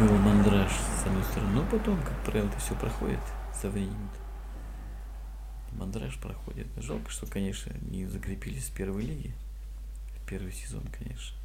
Был 0.00 0.16
мандраж 0.18 0.70
с 0.70 1.06
одной 1.06 1.24
стороны, 1.24 1.50
но 1.54 1.64
потом, 1.64 2.00
как 2.02 2.16
правило, 2.24 2.48
это 2.48 2.58
все 2.58 2.74
проходит 2.74 3.18
со 3.52 3.68
временем. 3.68 4.10
Мандраж 5.72 6.18
проходит. 6.20 6.68
Жалко, 6.76 7.10
что, 7.10 7.26
конечно, 7.26 7.72
не 7.90 8.06
закрепились 8.06 8.68
в 8.68 8.74
первой 8.74 9.02
лиге. 9.02 9.34
Первый 10.28 10.52
сезон, 10.52 10.84
конечно. 10.96 11.36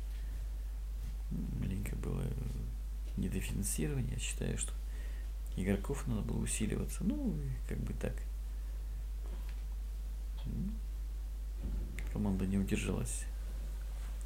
Маленько 1.60 1.96
было 1.96 2.24
недофинансирование. 3.18 4.14
Я 4.14 4.20
считаю, 4.20 4.58
что 4.58 4.74
игроков 5.56 6.06
надо 6.08 6.22
было 6.22 6.38
усиливаться. 6.40 7.04
Ну, 7.04 7.36
как 7.70 7.78
бы 7.80 7.94
так. 7.94 8.14
Команда 12.12 12.46
не 12.46 12.58
удержалась 12.58 13.26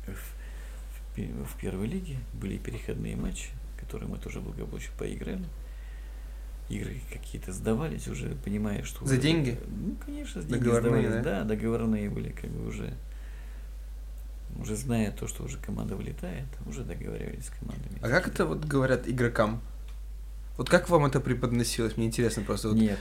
в, 0.05 0.11
в 0.11 1.15
пе- 1.15 1.31
в 1.31 1.55
первой 1.59 1.87
лиге. 1.87 2.17
Были 2.33 2.57
переходные 2.57 3.15
матчи, 3.15 3.49
которые 3.79 4.09
мы 4.09 4.17
тоже 4.17 4.41
благополучно 4.41 4.91
поиграли. 4.97 5.45
Игры 6.69 6.99
какие-то 7.13 7.53
сдавались 7.53 8.07
уже, 8.09 8.35
понимая, 8.43 8.83
что... 8.83 9.05
За 9.05 9.13
уже- 9.13 9.21
деньги? 9.21 9.57
Ну, 9.67 9.95
конечно, 10.05 10.41
деньги 10.41 10.53
Договорные, 10.65 11.03
сдавались. 11.03 11.23
да? 11.23 11.39
Да, 11.39 11.43
договорные 11.45 12.09
были, 12.09 12.31
как 12.31 12.49
бы 12.49 12.67
уже... 12.67 12.93
Уже 14.55 14.75
зная 14.75 15.11
то, 15.11 15.27
что 15.27 15.43
уже 15.43 15.57
команда 15.59 15.95
вылетает, 15.95 16.47
уже 16.65 16.83
договаривались 16.83 17.45
с 17.45 17.49
командами. 17.49 17.99
А 18.01 18.09
как 18.09 18.27
это 18.27 18.45
вот 18.45 18.65
говорят 18.65 19.07
игрокам? 19.07 19.61
Вот 20.57 20.69
как 20.69 20.89
вам 20.89 21.05
это 21.05 21.19
преподносилось? 21.19 21.97
Мне 21.97 22.07
интересно 22.07 22.43
просто. 22.43 22.69
Вот 22.69 22.77
Нет, 22.77 22.97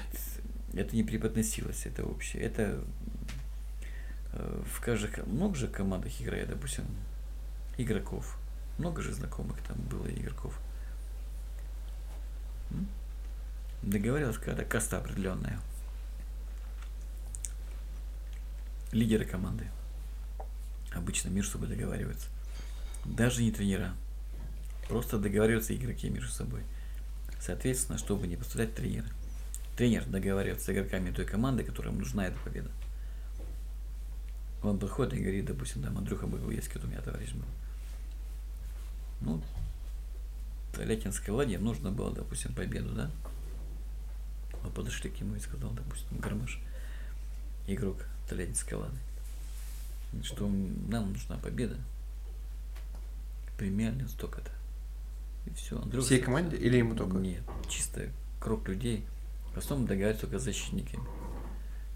это 0.74 0.94
не 0.94 1.02
преподносилось, 1.02 1.86
это 1.86 2.04
общее. 2.04 2.42
Это 2.42 2.84
э, 4.32 4.62
в 4.70 4.80
каждой 4.82 5.10
ко- 5.10 5.24
много 5.24 5.54
же 5.54 5.66
командах 5.66 6.20
играет, 6.20 6.50
допустим, 6.50 6.84
игроков. 7.78 8.38
Много 8.76 9.00
же 9.00 9.14
знакомых 9.14 9.58
там 9.62 9.76
было 9.90 10.06
игроков. 10.08 10.58
Договорилась 13.82 14.36
когда 14.36 14.64
каста 14.64 14.98
определенная. 14.98 15.58
Лидеры 18.92 19.24
команды. 19.24 19.66
Обычно 20.93 21.28
между 21.28 21.52
собой 21.52 21.69
договариваются. 21.69 22.28
Даже 23.05 23.43
не 23.43 23.52
тренера. 23.52 23.95
Просто 24.88 25.19
договариваются 25.19 25.75
игроки 25.75 26.09
между 26.09 26.31
собой. 26.31 26.62
Соответственно, 27.40 27.99
чтобы 27.99 28.26
не 28.26 28.37
поставлять 28.37 28.75
тренера. 28.75 29.07
Тренер 29.76 30.07
договаривается 30.07 30.66
с 30.66 30.71
игроками 30.71 31.11
той 31.11 31.26
команды, 31.26 31.64
которым 31.64 31.99
нужна 31.99 32.26
эта 32.26 32.38
победа. 32.38 32.71
Он 34.62 34.78
подходит 34.78 35.14
и 35.14 35.21
говорит, 35.21 35.45
допустим, 35.45 35.83
там 35.83 35.99
Андрюха 35.99 36.26
Багуевский, 36.26 36.81
вот 36.81 36.85
у 36.85 36.88
меня 36.88 37.00
товарищ 37.00 37.33
был. 37.33 37.45
Ну, 39.21 39.43
Лякинской 40.76 41.33
ладье 41.33 41.59
нужно 41.59 41.90
было, 41.90 42.12
допустим, 42.12 42.55
победу, 42.55 42.93
да? 42.95 43.11
Мы 44.62 44.71
подошли 44.71 45.11
к 45.11 45.21
нему 45.21 45.37
и 45.37 45.40
сказал, 45.40 45.71
допустим, 45.71 46.19
Гармаш, 46.19 46.61
игрок 47.66 47.99
Тольяттинской 48.28 48.78
лады, 48.78 48.99
что 50.22 50.48
нам 50.48 51.12
нужна 51.12 51.36
победа. 51.38 51.76
Премиально 53.58 54.08
столько-то. 54.08 54.50
И 55.46 55.54
все. 55.54 55.80
Андрюха 55.80 56.06
Всей 56.06 56.20
команде 56.20 56.56
или 56.56 56.76
ему 56.78 56.94
только? 56.94 57.16
Нет, 57.16 57.42
чисто 57.68 58.08
круг 58.40 58.68
людей. 58.68 59.04
В 59.54 59.58
основном 59.58 59.86
договариваются 59.86 60.26
только 60.26 60.38
с 60.38 60.44
защитниками. 60.44 61.02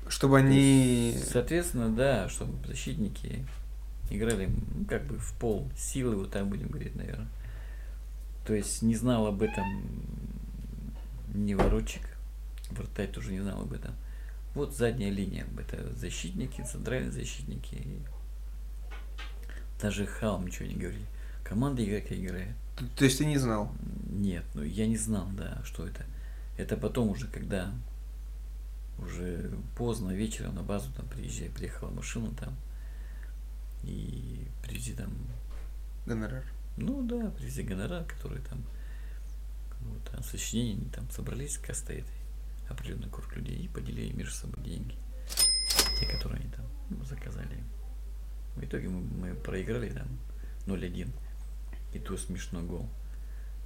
Чтобы 0.08 0.38
То 0.38 0.44
они... 0.44 1.10
есть, 1.10 1.30
Соответственно, 1.30 1.94
да, 1.94 2.28
чтобы 2.28 2.66
защитники 2.66 3.46
играли 4.10 4.46
ну, 4.46 4.84
как 4.86 5.04
бы 5.06 5.18
в 5.18 5.32
пол 5.34 5.70
силы, 5.76 6.16
вот 6.16 6.30
так 6.30 6.46
будем 6.46 6.68
говорить, 6.68 6.94
наверное. 6.96 7.28
То 8.46 8.54
есть 8.54 8.82
не 8.82 8.96
знал 8.96 9.26
об 9.26 9.42
этом 9.42 9.64
ни 11.34 11.54
воротчик, 11.54 12.02
вратарь 12.70 13.08
тоже 13.08 13.32
не 13.32 13.40
знал 13.40 13.62
об 13.62 13.72
этом. 13.72 13.94
Вот 14.54 14.74
задняя 14.74 15.10
линия, 15.10 15.46
это 15.58 15.92
защитники, 15.94 16.62
центральные 16.62 17.12
защитники. 17.12 17.74
и 17.74 18.00
Даже 19.80 20.06
Халм 20.06 20.46
ничего 20.46 20.66
не 20.66 20.74
говорили. 20.74 21.06
Команда 21.44 21.84
игрока 21.84 22.14
играет. 22.14 22.54
То, 22.76 22.84
то 22.96 23.04
есть 23.04 23.18
ты 23.18 23.26
не 23.26 23.38
знал? 23.38 23.72
Нет, 24.08 24.44
ну 24.54 24.62
я 24.62 24.86
не 24.86 24.96
знал, 24.96 25.28
да, 25.32 25.62
что 25.64 25.86
это. 25.86 26.04
Это 26.56 26.76
потом 26.76 27.08
уже, 27.10 27.26
когда 27.26 27.72
уже 28.98 29.50
поздно 29.76 30.10
вечером 30.10 30.54
на 30.56 30.62
базу 30.62 30.92
там 30.92 31.06
приезжай, 31.08 31.48
приехала 31.48 31.90
машина 31.90 32.30
там 32.38 32.54
и 33.82 34.46
привези 34.62 34.92
там, 34.92 35.10
Гонорар. 36.06 36.44
ну 36.76 37.02
да, 37.02 37.30
привези 37.30 37.62
гонорар, 37.62 38.04
который 38.04 38.42
там, 38.42 38.62
вот, 39.80 40.02
там 40.10 40.22
сочинение, 40.22 40.90
там 40.90 41.08
собрались, 41.10 41.56
как 41.56 41.76
стоит 41.76 42.04
определенный 42.70 43.10
круг 43.10 43.34
людей 43.36 43.56
и 43.58 43.68
поделили 43.68 44.12
между 44.12 44.34
собой 44.34 44.62
деньги, 44.64 44.96
те, 45.98 46.06
которые 46.06 46.40
они 46.40 46.50
там 46.50 46.66
заказали. 47.04 47.62
В 48.56 48.64
итоге 48.64 48.88
мы, 48.88 49.00
мы 49.00 49.34
проиграли 49.34 49.90
там 49.90 50.08
0-1, 50.66 51.10
и 51.92 51.98
то 51.98 52.16
смешной 52.16 52.62
гол. 52.62 52.88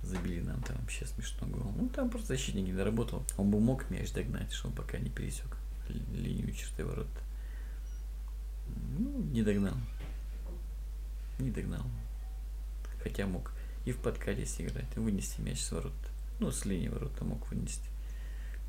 Забили 0.02 0.40
нам 0.42 0.62
там 0.62 0.76
вообще 0.80 1.06
смешной 1.06 1.50
гол. 1.50 1.72
Ну, 1.76 1.88
там 1.88 2.10
просто 2.10 2.28
защитник 2.28 2.66
не 2.66 2.72
доработал. 2.74 3.24
Он 3.38 3.50
бы 3.50 3.58
мог 3.58 3.88
мяч 3.90 4.12
догнать, 4.12 4.52
что 4.52 4.68
он 4.68 4.74
пока 4.74 4.98
не 4.98 5.08
пересек 5.08 5.56
ли- 5.88 6.04
линию 6.14 6.52
черты 6.52 6.84
ворот. 6.84 7.08
Ну, 8.98 9.22
не 9.22 9.42
догнал. 9.42 9.76
Не 11.38 11.50
догнал. 11.50 11.84
Хотя 13.02 13.26
мог 13.26 13.52
и 13.86 13.92
в 13.92 13.98
подкаде 13.98 14.46
сыграть, 14.46 14.94
и 14.96 15.00
вынести 15.00 15.40
мяч 15.40 15.60
с 15.62 15.72
ворот. 15.72 15.92
Ну, 16.40 16.50
с 16.50 16.64
линии 16.64 16.88
ворота 16.88 17.24
мог 17.24 17.48
вынести. 17.50 17.88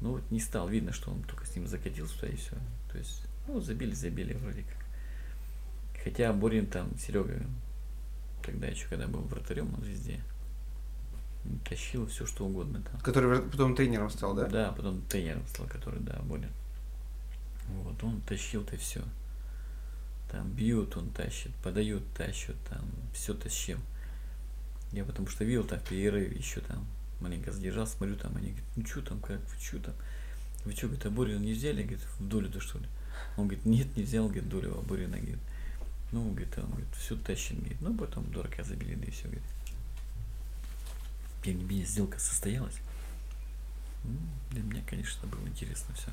Ну, 0.01 0.11
вот 0.11 0.31
не 0.31 0.39
стал. 0.39 0.67
Видно, 0.67 0.91
что 0.91 1.11
он 1.11 1.23
только 1.23 1.45
с 1.45 1.55
ним 1.55 1.67
закатил 1.67 2.07
сюда 2.07 2.27
и 2.27 2.35
все. 2.35 2.55
То 2.91 2.97
есть, 2.97 3.23
ну, 3.47 3.59
забили, 3.59 3.93
забили 3.93 4.33
вроде 4.33 4.63
как. 4.63 6.03
Хотя 6.03 6.31
Борин 6.33 6.67
там, 6.67 6.97
Серега, 6.97 7.45
тогда 8.43 8.67
еще 8.67 8.87
когда 8.87 9.07
был 9.07 9.21
вратарем, 9.21 9.73
он 9.73 9.81
везде 9.81 10.21
тащил 11.67 12.07
все 12.07 12.25
что 12.25 12.45
угодно 12.45 12.81
там. 12.81 12.99
Который 13.01 13.41
потом 13.41 13.75
тренером 13.75 14.09
стал, 14.09 14.35
да? 14.35 14.47
Да, 14.47 14.71
потом 14.71 15.01
тренером 15.03 15.45
стал, 15.47 15.67
который, 15.67 15.99
да, 15.99 16.19
Борин. 16.23 16.51
Вот, 17.67 18.03
он 18.03 18.21
тащил-то 18.21 18.77
все. 18.77 19.03
Там 20.31 20.51
бьют, 20.51 20.97
он 20.97 21.09
тащит, 21.09 21.53
подают, 21.63 22.03
тащат, 22.13 22.55
там 22.69 22.85
все 23.13 23.33
тащил. 23.33 23.79
Я 24.91 25.03
потому 25.05 25.27
что 25.27 25.43
видел 25.43 25.63
так 25.63 25.81
в 25.81 25.89
перерыве 25.89 26.35
еще 26.35 26.61
там 26.61 26.85
маленько 27.25 27.51
задержал, 27.51 27.87
смотрю 27.87 28.15
там, 28.15 28.35
они 28.37 28.49
говорят, 28.49 28.65
ну 28.75 28.85
что 28.85 29.01
там, 29.01 29.19
как, 29.19 29.39
вы 29.39 29.61
что 29.61 29.79
там? 29.79 29.93
Вы 30.63 30.71
что, 30.71 30.87
говорит, 30.87 31.05
а 31.05 31.09
Борина 31.09 31.39
не 31.39 31.53
взяли, 31.53 31.81
говорит, 31.83 32.01
в 32.19 32.27
долю-то 32.27 32.59
что 32.59 32.79
ли? 32.79 32.85
Он 33.37 33.47
говорит, 33.47 33.65
нет, 33.65 33.95
не 33.97 34.03
взял, 34.03 34.25
говорит, 34.25 34.49
долю, 34.49 34.77
а 34.77 34.81
Борина, 34.81 35.17
говорит, 35.17 35.39
ну, 36.11 36.29
говорит, 36.29 36.57
он 36.57 36.69
говорит, 36.69 36.87
все 36.97 37.15
тащит, 37.15 37.57
говорит, 37.57 37.81
ну, 37.81 37.95
потом 37.95 38.31
дурака 38.31 38.63
забили, 38.63 38.95
да 38.95 39.05
и 39.05 39.11
все, 39.11 39.23
говорит. 39.23 39.43
Тем 41.43 41.57
не 41.57 41.63
менее, 41.63 41.85
сделка 41.85 42.19
состоялась. 42.19 42.77
Ну, 44.03 44.17
Для 44.51 44.63
меня, 44.63 44.83
конечно, 44.87 45.27
было 45.27 45.47
интересно 45.47 45.93
все. 45.95 46.09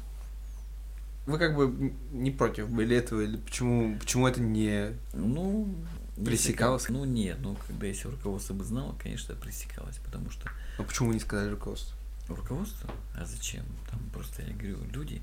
Вы 1.26 1.38
как 1.38 1.54
бы 1.54 1.95
не 2.11 2.31
против 2.31 2.69
были 2.69 2.97
этого, 2.97 3.21
или 3.21 3.37
почему, 3.37 3.99
почему 3.99 4.26
это 4.26 4.40
не... 4.40 4.97
Ну, 5.12 5.75
Пресекалось? 6.16 6.88
Ну, 6.88 7.04
нет, 7.04 7.38
ну, 7.40 7.57
когда 7.66 7.87
если 7.87 8.09
руководство 8.09 8.54
бы 8.54 8.64
знало, 8.64 8.95
конечно, 9.02 9.35
пресекалось, 9.35 9.97
потому 10.04 10.31
что 10.31 10.50
Ну 10.78 10.85
почему 10.85 11.09
вы 11.09 11.14
не 11.14 11.21
сказали 11.21 11.50
руководству? 11.50 11.97
руководство, 12.28 12.88
а 13.14 13.25
зачем? 13.26 13.64
Там 13.90 14.00
просто, 14.12 14.42
я 14.42 14.52
говорю, 14.54 14.78
люди, 14.92 15.21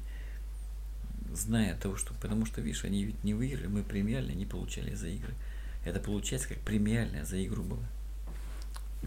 зная 1.34 1.76
того, 1.78 1.96
что, 1.96 2.14
потому 2.16 2.46
что, 2.46 2.62
видишь, 2.62 2.84
они 2.84 3.04
ведь 3.04 3.24
не 3.24 3.34
выиграли, 3.34 3.68
мы 3.68 3.84
премиально 3.84 4.32
не 4.32 4.46
получали 4.46 4.94
за 4.94 5.08
игры. 5.08 5.34
Это 5.86 6.00
получается 6.00 6.50
как 6.50 6.60
премиальная 6.60 7.26
за 7.26 7.44
игру 7.46 7.64
было. 7.64 7.84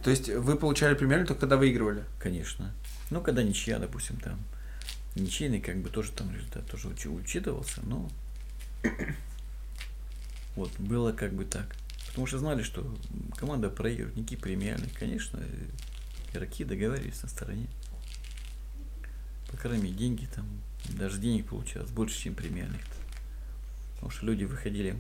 То 0.03 0.11
есть 0.11 0.29
вы 0.29 0.57
получали 0.57 0.95
премиально 0.95 1.27
только 1.27 1.41
когда 1.43 1.57
выигрывали? 1.57 2.05
Конечно. 2.19 2.73
Ну, 3.11 3.21
когда 3.21 3.43
ничья, 3.43 3.79
допустим, 3.79 4.17
там, 4.17 4.39
ничейный, 5.15 5.61
как 5.61 5.77
бы 5.77 5.91
тоже 5.91 6.13
там 6.13 6.35
результат 6.35 6.67
тоже 6.71 6.89
учи- 6.89 7.09
учитывался, 7.09 7.81
но 7.85 8.11
вот, 10.57 10.71
было 10.79 11.13
как 11.13 11.33
бы 11.33 11.45
так. 11.45 11.75
Потому 12.09 12.27
что 12.27 12.39
знали, 12.39 12.63
что 12.63 12.95
команда 13.37 13.71
проигрывает, 13.71 14.17
никакие 14.17 14.41
премиальные, 14.41 14.91
конечно, 14.91 15.39
э, 15.41 15.67
игроки 16.33 16.65
договаривались 16.65 17.23
на 17.23 17.29
стороне. 17.29 17.67
По 19.51 19.57
крайней 19.57 19.85
мере, 19.85 19.95
деньги 19.95 20.27
там, 20.35 20.47
даже 20.91 21.19
денег 21.19 21.47
получалось 21.47 21.91
больше, 21.91 22.19
чем 22.19 22.35
премиальных. 22.35 22.81
Потому 23.95 24.11
что 24.11 24.27
люди 24.27 24.45
выходили, 24.45 24.99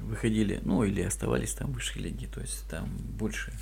выходили, 0.00 0.60
ну, 0.64 0.82
или 0.84 1.02
оставались 1.02 1.54
там 1.54 1.70
в 1.70 1.74
высшей 1.74 2.02
лиге, 2.02 2.26
то 2.26 2.40
есть 2.40 2.64
там 2.68 2.88
больше 2.96 3.52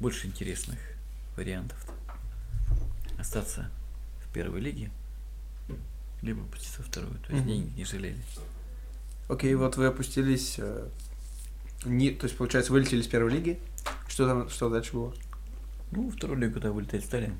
больше 0.00 0.26
интересных 0.26 0.78
вариантов. 1.36 1.78
Остаться 3.18 3.70
в 4.22 4.32
первой 4.32 4.60
лиге, 4.60 4.90
либо 6.24 6.44
пойти 6.46 6.66
со 6.66 6.82
второй. 6.82 7.10
То 7.26 7.32
есть 7.32 7.44
Мгм. 7.44 7.46
деньги 7.48 7.76
не 7.78 7.84
жалели. 7.84 8.20
Окей, 9.28 9.54
вот 9.54 9.76
вы 9.76 9.86
опустились... 9.86 10.56
э, 10.58 10.88
Не, 11.84 12.10
то 12.10 12.24
есть, 12.24 12.36
получается, 12.38 12.72
вылетели 12.72 13.02
с 13.02 13.06
первой 13.06 13.30
лиги. 13.30 13.58
Что 14.08 14.26
там, 14.26 14.48
что 14.48 14.70
дальше 14.70 14.92
было? 14.94 15.14
Ну, 15.90 16.10
вторую 16.10 16.38
лигу, 16.40 16.54
когда 16.54 16.72
вылетать 16.72 17.04
стали, 17.04 17.32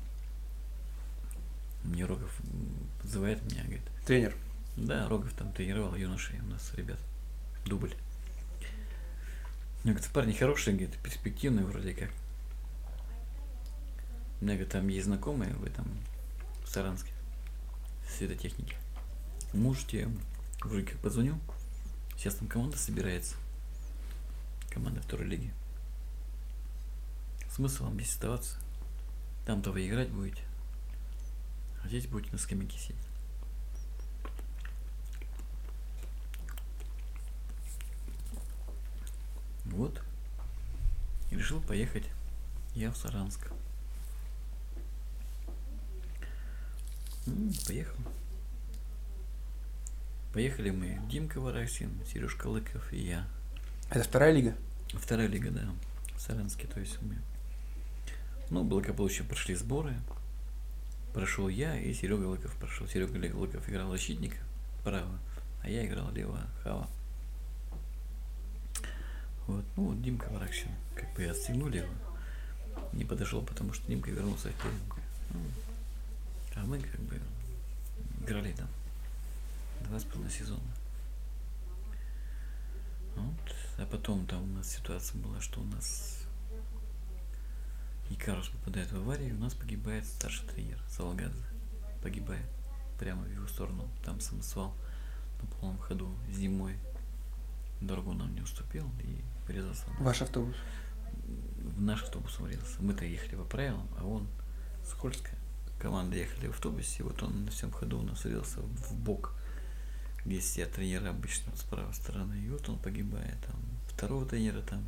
мне 1.83 2.05
Рогов 2.05 2.31
м, 2.43 2.87
называет 3.03 3.41
меня, 3.43 3.63
говорит, 3.63 3.81
Тренер. 4.05 4.35
да, 4.77 5.07
Рогов 5.09 5.33
там 5.33 5.51
тренировал 5.51 5.95
юношей 5.95 6.39
у 6.41 6.45
нас, 6.45 6.71
ребят, 6.75 6.99
дубль. 7.65 7.93
Я 9.83 9.91
говорит, 9.93 10.09
парни 10.11 10.33
хорошие, 10.33 10.75
говорит, 10.75 10.95
перспективные 11.03 11.65
вроде 11.65 11.93
как. 11.93 12.09
У 14.41 14.45
меня, 14.45 14.55
говорит, 14.55 14.71
там 14.71 14.87
есть 14.87 15.05
знакомые 15.05 15.53
в 15.53 15.63
этом, 15.63 15.85
в 16.63 16.69
Саранске, 16.69 17.11
в 18.05 18.11
светотехнике. 18.11 18.75
Можете, 19.53 20.09
вроде 20.61 20.85
как 20.85 20.99
позвоню, 20.99 21.39
сейчас 22.17 22.35
там 22.35 22.47
команда 22.47 22.77
собирается, 22.77 23.35
команда 24.69 25.01
второй 25.01 25.27
лиги. 25.27 25.53
Смысл 27.49 27.85
вам 27.85 27.95
здесь 27.95 28.09
оставаться? 28.09 28.57
Там-то 29.45 29.71
вы 29.71 29.87
играть 29.87 30.09
будете, 30.09 30.43
а 31.83 31.87
здесь 31.87 32.07
будете 32.07 32.31
на 32.31 32.37
скамейке 32.37 32.77
сидеть. 32.77 32.95
Вот. 39.65 40.01
И 41.31 41.35
решил 41.35 41.61
поехать 41.61 42.05
я 42.75 42.91
в 42.91 42.97
Саранск. 42.97 43.51
Поехал. 47.67 47.97
Поехали 50.33 50.69
мы 50.69 50.99
Димка 51.09 51.39
Вараксин, 51.39 51.91
Сережка 52.05 52.47
Лыков 52.47 52.91
и 52.93 52.97
я. 52.97 53.27
Это 53.89 54.03
вторая 54.03 54.31
лига? 54.31 54.55
Вторая 54.93 55.27
лига, 55.27 55.49
да, 55.49 55.67
в 56.15 56.21
Саранске, 56.21 56.67
то 56.67 56.79
есть 56.79 57.01
мы. 57.01 57.17
Ну, 58.49 58.63
благополучно 58.63 59.25
прошли 59.25 59.55
сборы. 59.55 59.93
Прошел 61.13 61.47
я 61.47 61.79
и 61.79 61.93
Серега 61.93 62.25
Лыков 62.25 62.55
прошел. 62.57 62.87
Серега 62.87 63.35
Лыков 63.35 63.67
играл 63.69 63.89
защитника 63.89 64.37
право, 64.83 65.17
а 65.63 65.69
я 65.69 65.85
играл 65.85 66.11
лево 66.11 66.41
хава. 66.63 66.87
Вот, 69.47 69.63
ну 69.77 69.85
вот 69.85 70.01
Димка 70.01 70.27
Вараксин, 70.29 70.71
как 70.95 71.13
бы 71.15 71.23
и 71.23 71.27
отстегнули 71.27 71.77
его. 71.77 71.93
Не 72.93 73.05
подошел, 73.05 73.41
потому 73.41 73.73
что 73.73 73.87
Димка 73.87 74.11
вернулся 74.11 74.49
Пермь. 74.61 74.99
Ну, 75.31 75.39
а 76.55 76.65
мы 76.65 76.79
как 76.79 76.99
бы 77.01 77.21
играли 78.21 78.53
там 78.53 78.67
два 79.81 79.99
с 79.99 80.03
половиной 80.03 80.31
сезона. 80.31 80.61
Вот. 83.15 83.55
А 83.77 83.85
потом 83.85 84.25
там 84.25 84.43
у 84.43 84.57
нас 84.57 84.69
ситуация 84.69 85.19
была, 85.21 85.39
что 85.41 85.61
у 85.61 85.65
нас 85.65 86.25
Икарус 88.09 88.49
попадает 88.49 88.91
в 88.91 88.97
аварию, 88.97 89.35
у 89.35 89.39
нас 89.39 89.53
погибает 89.53 90.05
старший 90.05 90.47
тренер 90.47 90.79
Салагадзе. 90.89 91.43
Погибает 92.01 92.45
прямо 92.99 93.23
в 93.23 93.31
его 93.31 93.47
сторону. 93.47 93.89
Там 94.03 94.19
самосвал 94.19 94.75
на 95.41 95.47
полном 95.47 95.77
ходу 95.79 96.13
зимой. 96.29 96.77
Дорогу 97.81 98.13
нам 98.13 98.33
не 98.35 98.41
уступил 98.41 98.89
и 99.03 99.21
врезался. 99.47 99.85
Ваш 99.99 100.21
автобус. 100.21 100.55
В 101.57 101.81
наш 101.81 102.03
автобус 102.03 102.39
врезался. 102.39 102.81
Мы-то 102.81 103.05
ехали 103.05 103.35
по 103.35 103.43
правилам, 103.43 103.87
а 103.97 104.05
он 104.05 104.27
скользко. 104.85 105.31
Команда 105.85 106.17
ехали 106.17 106.47
в 106.47 106.49
автобусе, 106.49 107.03
вот 107.03 107.21
он 107.21 107.45
на 107.45 107.51
всем 107.51 107.69
ходу 107.69 107.99
у 107.99 108.01
нас 108.01 108.23
врезался 108.23 108.59
в 108.59 108.95
бок, 108.95 109.35
где 110.25 110.41
сидят 110.41 110.71
тренера 110.71 111.11
обычно 111.11 111.55
с 111.55 111.61
правой 111.61 111.93
стороны. 111.93 112.33
И 112.43 112.49
вот 112.49 112.67
он 112.67 112.79
погибает. 112.79 113.35
Там 113.45 113.61
второго 113.89 114.25
тренера 114.25 114.63
там 114.63 114.83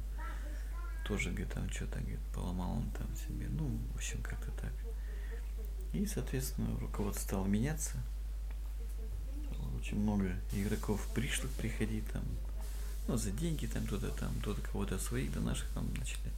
тоже, 1.08 1.30
говорит, 1.30 1.54
там 1.54 1.70
что-то, 1.70 2.00
говорит, 2.00 2.20
поломал 2.34 2.78
он 2.78 2.90
там 2.98 3.16
себе. 3.16 3.46
Ну, 3.48 3.78
в 3.94 3.96
общем, 3.96 4.24
как-то 4.24 4.50
так. 4.60 4.74
И, 5.94 6.04
соответственно, 6.08 6.80
руководство 6.80 7.24
стало 7.24 7.46
меняться. 7.46 7.98
Очень 9.80 10.00
много 10.00 10.32
игроков 10.52 11.08
пришлых 11.14 11.52
приходить 11.52 12.10
там, 12.12 12.24
ну, 13.08 13.18
за 13.18 13.30
деньги 13.30 13.68
там, 13.68 13.86
кто-то 13.86 14.10
там, 14.10 14.34
кто-то 14.40 14.62
кого-то 14.62 14.98
своих 14.98 15.32
до 15.32 15.42
наших 15.42 15.70
там 15.76 15.94
начали 15.94 16.32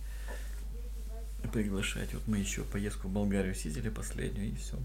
приглашать. 1.47 2.13
Вот 2.13 2.28
мы 2.28 2.38
еще 2.38 2.63
поездку 2.63 3.08
в 3.08 3.12
Болгарию 3.12 3.56
съездили 3.56 3.89
последнюю 3.89 4.52
и 4.52 4.56
все. 4.56 4.78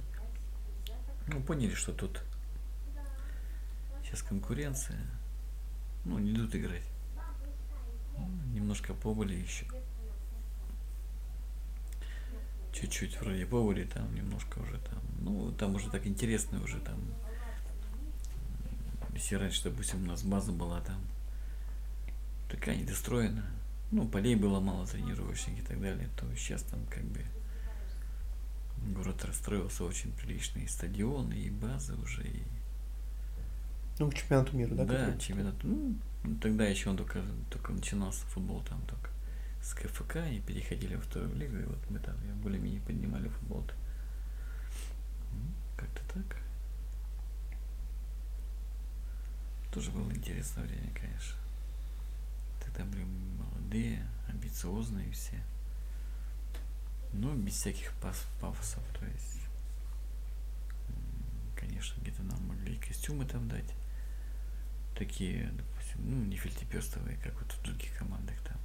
Ну, 1.26 1.42
поняли, 1.42 1.74
что 1.74 1.92
тут 1.92 2.22
сейчас 4.02 4.22
конкуренция. 4.22 5.00
Ну, 6.04 6.18
не 6.18 6.32
идут 6.32 6.54
играть. 6.54 6.86
Ну, 8.16 8.28
немножко 8.52 8.94
побыли 8.94 9.34
еще. 9.34 9.66
Чуть-чуть 12.72 13.20
вроде 13.20 13.46
побыли 13.46 13.84
там, 13.84 14.14
немножко 14.14 14.58
уже 14.58 14.78
там. 14.78 15.00
Ну, 15.20 15.52
там 15.52 15.74
уже 15.74 15.90
так 15.90 16.06
интересно 16.06 16.62
уже 16.62 16.78
там. 16.80 17.00
Если 19.14 19.36
раньше, 19.36 19.64
допустим, 19.64 20.02
у 20.02 20.06
нас 20.06 20.22
база 20.24 20.52
была 20.52 20.80
там 20.80 21.00
такая 22.50 22.76
недостроена, 22.76 23.44
ну, 23.94 24.08
полей 24.08 24.34
было 24.34 24.58
мало 24.58 24.86
тренировочных 24.88 25.60
и 25.60 25.62
так 25.62 25.80
далее, 25.80 26.08
то 26.16 26.26
сейчас 26.34 26.62
там 26.62 26.84
как 26.86 27.04
бы 27.04 27.20
город 28.92 29.24
расстроился 29.24 29.84
очень 29.84 30.10
приличный, 30.12 30.64
и 30.64 30.66
стадионы, 30.66 31.34
и 31.34 31.48
базы 31.48 31.94
уже, 31.94 32.26
и... 32.26 32.42
Ну, 34.00 34.10
к 34.10 34.14
чемпионату 34.14 34.56
мира, 34.56 34.74
да? 34.74 34.84
Да, 34.84 35.18
чемпионат. 35.18 35.54
Ну, 35.62 35.96
тогда 36.42 36.66
еще 36.66 36.90
он 36.90 36.96
только, 36.96 37.22
только 37.50 37.72
начинался 37.72 38.26
футбол 38.26 38.62
там 38.68 38.82
только 38.86 39.10
с 39.62 39.72
КФК 39.74 40.16
и 40.28 40.40
переходили 40.40 40.96
во 40.96 41.02
вторую 41.02 41.32
лигу, 41.36 41.56
и 41.56 41.64
вот 41.64 41.78
мы 41.88 42.00
там 42.00 42.16
более-менее 42.42 42.80
поднимали 42.80 43.28
футбол. 43.28 43.60
-то. 43.60 43.74
Ну, 45.32 45.38
Как-то 45.76 46.02
так. 46.12 46.36
Тоже 49.72 49.92
было 49.92 50.10
интересное 50.10 50.64
время, 50.64 50.90
конечно. 50.92 51.43
Тогда 52.74 52.90
были 52.90 53.04
молодые, 53.04 54.06
амбициозные 54.28 55.10
все. 55.12 55.40
Ну, 57.12 57.34
без 57.36 57.54
всяких 57.54 57.92
пас- 58.02 58.26
пафосов, 58.40 58.82
то 58.98 59.06
есть. 59.06 59.40
Конечно, 61.56 62.00
где-то 62.00 62.22
нам 62.24 62.46
могли 62.48 62.76
костюмы 62.76 63.24
там 63.24 63.48
дать. 63.48 63.72
Такие, 64.98 65.50
допустим, 65.52 65.98
ну, 65.98 66.24
не 66.24 66.36
фельдеперстовые, 66.36 67.16
как 67.18 67.34
вот 67.40 67.52
в 67.52 67.62
других 67.62 67.96
командах 67.96 68.36
там. 68.42 68.58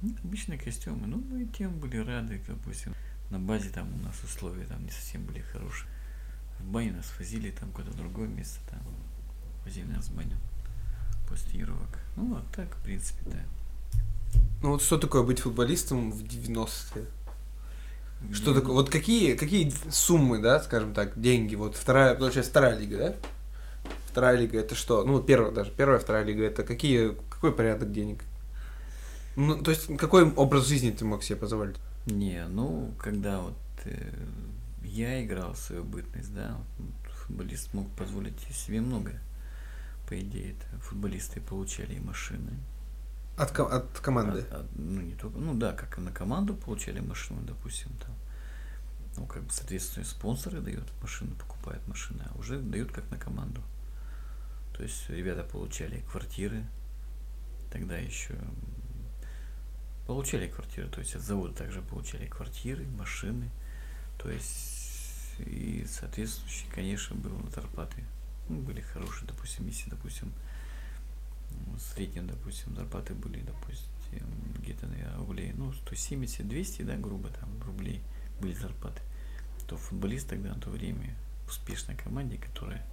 Ну, 0.00 0.14
обычные 0.22 0.58
костюмы. 0.58 1.06
Ну, 1.06 1.18
мы 1.18 1.46
тем 1.46 1.78
были 1.78 1.98
рады, 1.98 2.40
допустим. 2.46 2.94
На 3.30 3.38
базе 3.38 3.70
там 3.70 3.92
у 3.92 3.98
нас 3.98 4.22
условия 4.22 4.64
там 4.64 4.84
не 4.84 4.90
совсем 4.90 5.24
были 5.24 5.40
хорошие. 5.40 5.90
В 6.60 6.64
баню 6.64 6.94
нас 6.94 7.12
возили 7.18 7.50
там 7.50 7.70
куда-то 7.72 7.96
другое 7.96 8.28
место 8.28 8.60
там. 8.70 8.80
Возили 9.64 9.86
нас 9.86 10.08
в 10.08 10.16
баню 10.16 10.36
после 11.28 11.50
тренировок. 11.50 11.98
Ну, 12.16 12.34
а 12.36 12.42
так, 12.54 12.74
в 12.76 12.82
принципе, 12.82 13.20
да. 13.26 13.38
Ну, 14.62 14.70
вот 14.70 14.82
что 14.82 14.98
такое 14.98 15.22
быть 15.22 15.40
футболистом 15.40 16.10
в 16.10 16.22
90-е? 16.24 17.04
Что 18.32 18.52
такое? 18.52 18.74
Вот 18.74 18.90
какие, 18.90 19.34
какие 19.34 19.72
суммы, 19.90 20.40
да, 20.40 20.60
скажем 20.60 20.92
так, 20.92 21.20
деньги? 21.20 21.54
Вот 21.54 21.76
вторая, 21.76 22.14
получается, 22.14 22.50
вторая 22.50 22.76
лига, 22.76 22.98
да? 22.98 23.14
Вторая 24.10 24.36
лига 24.36 24.58
это 24.58 24.74
что? 24.74 25.04
Ну, 25.04 25.22
первая 25.22 25.52
даже, 25.52 25.70
первая, 25.70 26.00
вторая 26.00 26.24
лига 26.24 26.44
это 26.44 26.64
какие, 26.64 27.14
какой 27.30 27.52
порядок 27.52 27.92
денег? 27.92 28.24
Ну, 29.36 29.62
то 29.62 29.70
есть, 29.70 29.96
какой 29.96 30.28
образ 30.32 30.66
жизни 30.66 30.90
ты 30.90 31.04
мог 31.04 31.22
себе 31.22 31.36
позволить? 31.36 31.76
Не, 32.06 32.44
ну, 32.48 32.92
когда 32.98 33.40
вот 33.40 33.54
э, 33.84 34.12
я 34.82 35.24
играл 35.24 35.52
в 35.52 35.58
свою 35.58 35.84
бытность, 35.84 36.34
да, 36.34 36.56
футболист 37.26 37.72
мог 37.74 37.88
позволить 37.90 38.40
себе 38.52 38.80
многое. 38.80 39.20
По 40.08 40.18
идее, 40.18 40.52
это 40.52 40.80
футболисты 40.80 41.40
получали 41.40 41.94
и 41.94 42.00
машины. 42.00 42.58
От, 43.36 43.50
ко- 43.52 43.66
от 43.66 43.98
команды. 44.00 44.46
А- 44.50 44.60
а, 44.60 44.66
ну, 44.74 45.02
не 45.02 45.14
только, 45.14 45.38
ну 45.38 45.54
да, 45.54 45.72
как 45.72 45.98
и 45.98 46.00
на 46.00 46.10
команду 46.10 46.54
получали 46.54 47.00
машину, 47.00 47.42
допустим, 47.42 47.90
там. 47.98 48.14
Ну, 49.18 49.26
как 49.26 49.42
бы, 49.42 49.50
соответственно, 49.50 50.06
спонсоры 50.06 50.60
дают 50.60 50.90
машину, 51.02 51.34
покупают 51.34 51.86
машины, 51.86 52.22
а 52.30 52.38
уже 52.38 52.58
дают 52.58 52.90
как 52.90 53.10
на 53.10 53.18
команду. 53.18 53.62
То 54.74 54.82
есть 54.82 55.10
ребята 55.10 55.42
получали 55.42 56.00
квартиры, 56.10 56.64
тогда 57.70 57.98
еще 57.98 58.34
получали 60.06 60.48
квартиры, 60.48 60.88
то 60.88 61.00
есть 61.00 61.14
от 61.16 61.20
завода 61.22 61.52
также 61.52 61.82
получали 61.82 62.26
квартиры, 62.26 62.86
машины, 62.86 63.50
то 64.18 64.30
есть 64.30 65.36
и 65.40 65.84
соответствующие, 65.86 66.70
конечно, 66.72 67.14
было 67.14 67.36
на 67.36 67.50
зарплаты. 67.50 68.04
Ну, 68.48 68.60
были 68.60 68.80
хорошие, 68.80 69.26
допустим, 69.26 69.66
если, 69.66 69.90
допустим, 69.90 70.32
ну, 71.66 71.74
в 71.74 71.80
среднем, 71.80 72.26
допустим, 72.26 72.74
зарплаты 72.74 73.14
были, 73.14 73.40
допустим, 73.40 74.26
где-то, 74.58 74.86
наверное, 74.86 75.16
рублей, 75.18 75.52
ну, 75.56 75.72
170-200, 75.72 76.84
да, 76.84 76.96
грубо 76.96 77.28
там, 77.28 77.48
рублей 77.62 78.02
были 78.40 78.54
зарплаты, 78.54 79.00
то 79.66 79.76
футболист 79.76 80.28
тогда 80.28 80.54
на 80.54 80.60
то 80.60 80.70
время 80.70 81.14
успешной 81.46 81.96
команде, 81.96 82.38
которая 82.38 82.84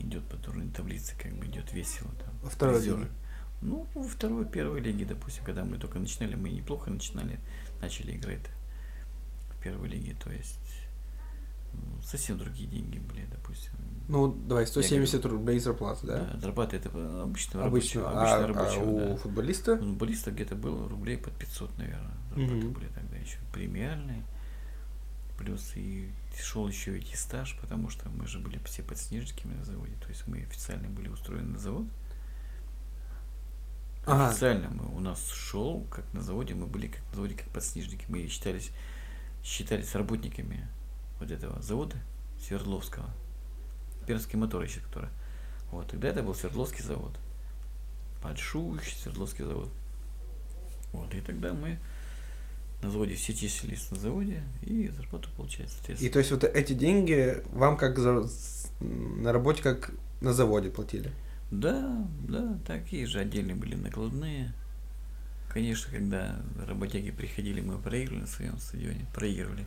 идет 0.00 0.24
по 0.28 0.36
турнирной 0.36 0.72
таблице, 0.72 1.14
как 1.18 1.32
бы 1.34 1.46
идет 1.46 1.72
весело 1.72 2.10
там. 2.14 2.34
Во 2.42 2.50
второй 2.50 2.82
лиге? 2.82 3.08
Ну, 3.60 3.86
во 3.94 4.02
второй, 4.02 4.46
первой 4.46 4.80
лиге, 4.80 5.04
допустим, 5.04 5.44
когда 5.44 5.64
мы 5.64 5.78
только 5.78 5.98
начинали, 5.98 6.34
мы 6.34 6.50
неплохо 6.50 6.90
начинали, 6.90 7.38
начали 7.80 8.16
играть 8.16 8.44
в 9.50 9.62
первой 9.62 9.88
лиге, 9.88 10.14
то 10.22 10.30
есть 10.30 10.58
ну, 10.58 10.83
совсем 12.02 12.38
другие 12.38 12.68
деньги 12.68 12.98
были, 12.98 13.26
допустим. 13.26 13.72
Ну, 14.06 14.28
давай, 14.34 14.66
170 14.66 15.24
рублей 15.26 15.58
зарплаты, 15.58 16.06
да? 16.06 16.18
Да, 16.34 16.40
зарплата 16.40 16.76
это 16.76 16.88
обычно 16.90 17.22
Обычно. 17.22 17.62
рабочего, 17.64 18.10
А, 18.10 18.18
обычно 18.20 18.44
а 18.44 18.46
рабочего, 18.48 18.84
у 18.90 18.98
да. 19.10 19.16
футболиста? 19.16 19.72
У 19.74 19.78
футболиста 19.78 20.30
где-то 20.30 20.56
было 20.56 20.88
рублей 20.88 21.16
под 21.16 21.32
500, 21.34 21.78
наверное. 21.78 22.14
Зарплаты 22.28 22.54
Мгм. 22.54 22.72
были 22.72 22.86
тогда 22.88 23.16
еще 23.16 23.38
премиальные. 23.52 24.22
Плюс 25.38 25.72
и 25.74 26.10
шел 26.38 26.68
еще 26.68 26.98
и 26.98 27.16
стаж, 27.16 27.58
потому 27.60 27.88
что 27.88 28.08
мы 28.10 28.26
же 28.26 28.38
были 28.38 28.58
все 28.66 28.82
подснежниками 28.82 29.54
на 29.54 29.64
заводе. 29.64 29.94
То 30.02 30.08
есть 30.08 30.26
мы 30.28 30.42
официально 30.42 30.88
были 30.88 31.08
устроены 31.08 31.52
на 31.54 31.58
завод. 31.58 31.86
Ага. 34.06 34.28
Официально 34.28 34.68
мы, 34.68 34.94
у 34.94 35.00
нас 35.00 35.26
шел, 35.30 35.86
как 35.90 36.04
на 36.12 36.20
заводе, 36.20 36.54
мы 36.54 36.66
были 36.66 36.88
как 36.88 37.00
на 37.10 37.14
заводе, 37.16 37.34
как 37.36 37.48
подснежники. 37.48 38.04
Мы 38.08 38.26
считались, 38.28 38.70
считались 39.42 39.94
работниками 39.94 40.68
вот 41.24 41.32
этого 41.32 41.60
завода 41.62 41.96
Свердловского. 42.40 43.08
Пермский 44.06 44.38
мотор 44.38 44.62
еще, 44.62 44.80
который. 44.80 45.08
Вот, 45.70 45.88
тогда 45.88 46.08
это 46.08 46.22
был 46.22 46.34
Свердловский 46.34 46.82
завод. 46.84 47.18
Большущий 48.22 48.96
Свердловский 48.96 49.44
завод. 49.44 49.70
Вот, 50.92 51.12
и 51.14 51.20
тогда 51.20 51.52
мы 51.52 51.78
на 52.82 52.90
заводе 52.90 53.14
все 53.14 53.34
числились 53.34 53.90
на 53.90 53.96
заводе 53.98 54.42
и 54.62 54.88
зарплату 54.88 55.28
получали, 55.36 55.66
И 55.66 55.70
соответственно. 55.70 56.12
то 56.12 56.18
есть 56.18 56.30
вот 56.30 56.44
эти 56.44 56.72
деньги 56.74 57.42
вам 57.52 57.76
как 57.76 57.98
за- 57.98 58.28
на 58.80 59.32
работе, 59.32 59.62
как 59.62 59.90
на 60.20 60.32
заводе 60.32 60.70
платили? 60.70 61.10
Да, 61.50 62.06
да, 62.28 62.58
такие 62.66 63.06
же 63.06 63.18
отдельные 63.20 63.54
были 63.56 63.74
накладные. 63.74 64.52
Конечно, 65.48 65.90
когда 65.92 66.40
работяги 66.66 67.10
приходили, 67.10 67.60
мы 67.60 67.78
проигрывали 67.78 68.22
на 68.22 68.26
своем 68.26 68.58
стадионе, 68.58 69.06
проигрывали. 69.14 69.66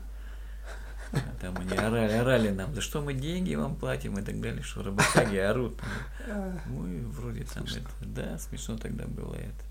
А 1.12 1.36
Там 1.40 1.58
они 1.58 1.72
орали, 1.78 2.14
орали 2.14 2.50
нам, 2.50 2.74
да 2.74 2.82
что 2.82 3.02
мы 3.02 3.14
деньги 3.14 3.56
вам 3.56 3.76
платим 3.76 4.18
и 4.18 4.22
так 4.22 4.40
далее, 4.42 4.62
что 4.62 4.84
работяги 4.84 5.38
орут. 5.38 5.80
Мы 6.68 7.06
вроде 7.08 7.46
там 7.46 7.64
это, 7.64 7.90
да, 8.02 8.38
смешно 8.40 8.78
тогда 8.78 9.06
было 9.06 9.36
это. 9.36 9.68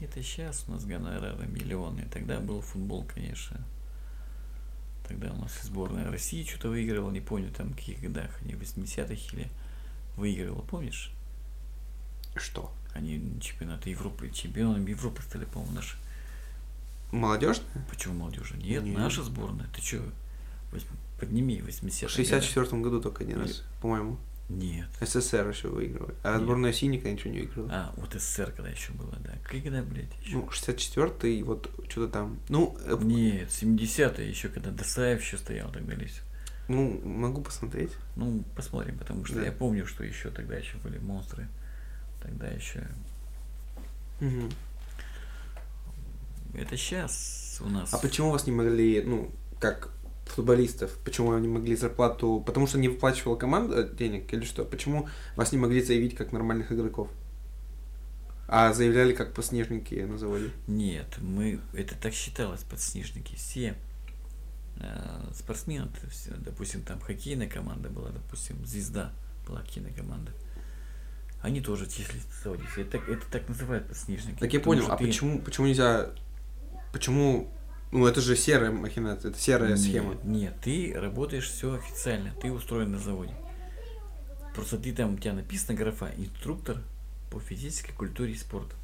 Это 0.00 0.22
сейчас 0.22 0.64
у 0.68 0.72
нас 0.72 0.84
гонорары 0.84 1.46
миллионы. 1.46 2.06
Тогда 2.12 2.40
был 2.40 2.60
футбол, 2.60 3.04
конечно. 3.04 3.60
Тогда 5.08 5.32
у 5.32 5.36
нас 5.36 5.52
сборная 5.62 6.10
России 6.10 6.44
что-то 6.44 6.68
выигрывала, 6.68 7.10
не 7.10 7.20
помню 7.20 7.50
там 7.50 7.72
в 7.72 7.76
каких 7.76 8.00
годах, 8.00 8.30
они 8.42 8.54
в 8.54 8.62
80-х 8.62 9.36
или 9.36 9.50
выигрывала, 10.16 10.62
помнишь? 10.62 11.12
Что? 12.36 12.72
Они 12.94 13.38
чемпионаты 13.40 13.90
Европы, 13.90 14.30
чемпионами 14.30 14.90
Европы 14.90 15.22
стали, 15.22 15.44
по-моему, 15.44 15.74
наши. 15.74 15.96
Молодежь? 17.14 17.60
Почему 17.88 18.14
молодежи? 18.14 18.56
Нет, 18.56 18.82
Нет. 18.82 18.98
наша 18.98 19.22
сборная. 19.22 19.66
Ты 19.74 19.80
что? 19.82 20.02
Подними 21.20 21.60
80 21.62 22.10
В 22.10 22.12
64 22.12 22.82
году 22.82 23.00
только 23.00 23.22
один 23.22 23.40
раз, 23.40 23.62
по-моему. 23.80 24.18
Нет. 24.48 24.88
СССР 25.00 25.48
еще 25.48 25.68
выигрывали. 25.68 26.14
А 26.22 26.32
Нет. 26.34 26.42
сборная 26.42 26.72
Синика 26.72 27.10
ничего 27.10 27.32
не 27.32 27.40
выиграла. 27.40 27.68
А, 27.72 27.94
вот 27.96 28.12
СССР 28.12 28.52
когда 28.54 28.68
еще 28.70 28.92
было, 28.92 29.14
да. 29.20 29.32
Когда, 29.44 29.80
блядь, 29.82 30.10
еще? 30.22 30.36
Ну, 30.36 30.48
64-й, 30.48 31.42
вот 31.44 31.70
что-то 31.88 32.12
там. 32.12 32.38
Ну, 32.48 32.76
э, 32.84 32.98
Нет, 33.00 33.48
70-е 33.48 34.28
еще, 34.28 34.48
когда 34.48 34.70
Досаев 34.70 35.22
еще 35.22 35.38
стоял 35.38 35.72
или 35.72 36.04
всё. 36.06 36.22
ну, 36.68 37.00
могу 37.04 37.40
посмотреть. 37.42 37.92
Ну, 38.16 38.42
посмотрим, 38.56 38.98
потому 38.98 39.24
что 39.24 39.36
Да. 39.36 39.44
я 39.46 39.52
помню, 39.52 39.86
что 39.86 40.04
еще 40.04 40.30
тогда 40.30 40.56
еще 40.56 40.76
были 40.78 40.98
монстры. 40.98 41.48
Тогда 42.20 42.48
еще. 42.48 42.86
Мгм. 44.20 44.50
Это 46.54 46.76
сейчас 46.76 47.58
у 47.60 47.68
нас. 47.68 47.92
А 47.92 47.98
почему 47.98 48.30
вас 48.30 48.46
не 48.46 48.52
могли, 48.52 49.02
ну, 49.02 49.30
как 49.60 49.90
футболистов? 50.26 50.96
Почему 51.04 51.32
они 51.32 51.48
могли 51.48 51.76
зарплату... 51.76 52.42
Потому 52.44 52.66
что 52.66 52.78
не 52.78 52.88
выплачивала 52.88 53.36
команда 53.36 53.84
денег 53.84 54.32
или 54.32 54.44
что? 54.44 54.64
Почему 54.64 55.08
вас 55.36 55.52
не 55.52 55.58
могли 55.58 55.82
заявить 55.82 56.14
как 56.16 56.32
нормальных 56.32 56.72
игроков? 56.72 57.10
А 58.46 58.72
заявляли 58.72 59.14
как 59.14 59.32
подснежники 59.34 59.94
на 59.94 60.18
заводе? 60.18 60.50
Нет, 60.66 61.06
мы 61.20 61.60
это 61.72 61.94
так 61.96 62.12
считалось, 62.12 62.62
подснежники. 62.62 63.34
Все 63.36 63.74
э, 64.76 65.30
спортсмены, 65.34 65.88
допустим, 66.38 66.82
там 66.82 67.00
хоккейная 67.00 67.48
команда 67.48 67.88
была, 67.88 68.10
допустим, 68.10 68.64
звезда 68.66 69.12
была 69.46 69.60
хоккейная 69.60 69.92
команда. 69.92 70.32
Они 71.40 71.60
тоже 71.60 71.86
числились 71.86 72.24
в 72.24 72.42
заводе. 72.42 72.62
Это, 72.76 72.98
это 72.98 73.22
так 73.30 73.48
называют 73.48 73.86
подснежники. 73.86 74.38
Так 74.38 74.52
я 74.52 74.60
понял, 74.60 74.90
а 74.90 74.96
ты- 74.96 75.06
почему, 75.06 75.40
почему 75.40 75.66
нельзя... 75.66 76.10
Почему... 76.94 77.50
Ну, 77.90 78.06
это 78.06 78.20
же 78.20 78.36
серая 78.36 78.70
махинация, 78.70 79.32
это 79.32 79.40
серая 79.40 79.70
Нет, 79.70 79.78
схема. 79.80 80.14
Нет, 80.22 80.54
ты 80.62 80.92
работаешь 80.94 81.50
все 81.50 81.74
официально, 81.74 82.32
ты 82.40 82.52
устроен 82.52 82.92
на 82.92 83.00
заводе. 83.00 83.34
Просто 84.54 84.78
ты 84.78 84.92
там, 84.92 85.14
у 85.14 85.18
тебя 85.18 85.32
написана 85.32 85.76
графа 85.76 86.12
инструктор 86.16 86.80
по 87.32 87.40
физической 87.40 87.92
культуре 87.92 88.34
и 88.34 88.36
спорту. 88.36 88.76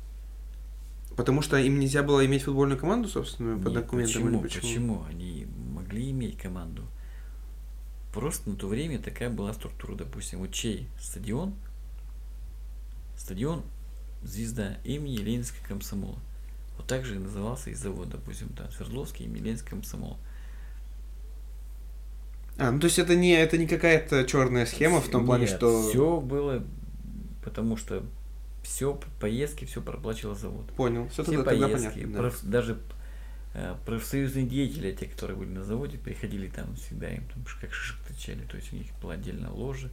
Потому 1.17 1.41
что 1.41 1.57
им 1.57 1.79
нельзя 1.79 2.03
было 2.03 2.27
иметь 2.27 2.43
футбольную 2.43 2.81
команду, 2.81 3.09
собственно, 3.09 3.57
по 3.57 3.71
документам 3.71 4.25
почему? 4.25 4.41
почему? 4.41 4.61
Почему? 4.61 5.05
Они 5.09 5.47
могли 5.73 6.11
иметь 6.11 6.37
команду. 6.37 6.83
Просто 8.13 8.51
на 8.51 8.57
то 8.57 8.67
время 8.67 8.99
такая 8.99 9.31
была 9.31 9.53
структура, 9.55 9.95
допустим, 9.95 10.41
вот 10.41 10.51
чей 10.51 10.89
стадион, 11.01 11.55
стадион 13.17 13.63
звезда 14.25 14.79
имени 14.83 15.19
Ленинского 15.19 15.65
комсомола. 15.65 16.19
Вот 16.81 16.87
так 16.87 17.05
же 17.05 17.17
и 17.17 17.19
назывался 17.19 17.69
и 17.69 17.75
завод, 17.75 18.09
допустим, 18.09 18.49
там 18.49 18.71
Свердловский 18.73 19.27
имени 19.27 19.43
Ленинского 19.43 19.69
комсомола. 19.69 20.17
А, 22.57 22.71
ну 22.71 22.81
то 22.81 22.87
есть 22.87 22.99
это 22.99 23.15
не, 23.15 23.33
это 23.33 23.59
не 23.59 23.67
какая-то 23.67 24.25
черная 24.25 24.65
схема 24.65 25.03
в 25.03 25.09
том 25.11 25.27
плане, 25.27 25.47
что... 25.47 25.91
Все 25.91 26.21
было, 26.23 26.65
потому 27.45 27.77
что 27.77 28.03
все 28.63 28.99
поездки, 29.21 29.67
все 29.67 29.83
проплачивал 29.83 30.35
завод. 30.35 30.73
Понял, 30.73 31.07
все 31.09 31.23
Все 31.23 31.33
тогда, 31.33 31.51
тогда 31.51 31.69
поездки, 31.69 32.01
понятно. 32.01 32.13
да. 32.15 32.19
проф- 32.19 32.45
даже 32.45 32.79
э, 33.53 33.77
профсоюзные 33.85 34.47
деятели, 34.47 34.91
те, 34.93 35.05
которые 35.05 35.37
были 35.37 35.51
на 35.51 35.65
заводе, 35.65 35.99
приходили 35.99 36.49
там 36.49 36.77
всегда, 36.77 37.11
им 37.11 37.25
там 37.29 37.45
как 37.61 37.75
шишек 37.75 37.99
торчали, 38.07 38.41
то 38.47 38.57
есть 38.57 38.73
у 38.73 38.77
них 38.77 38.87
была 39.03 39.15
отдельная 39.15 39.51
ложа 39.51 39.91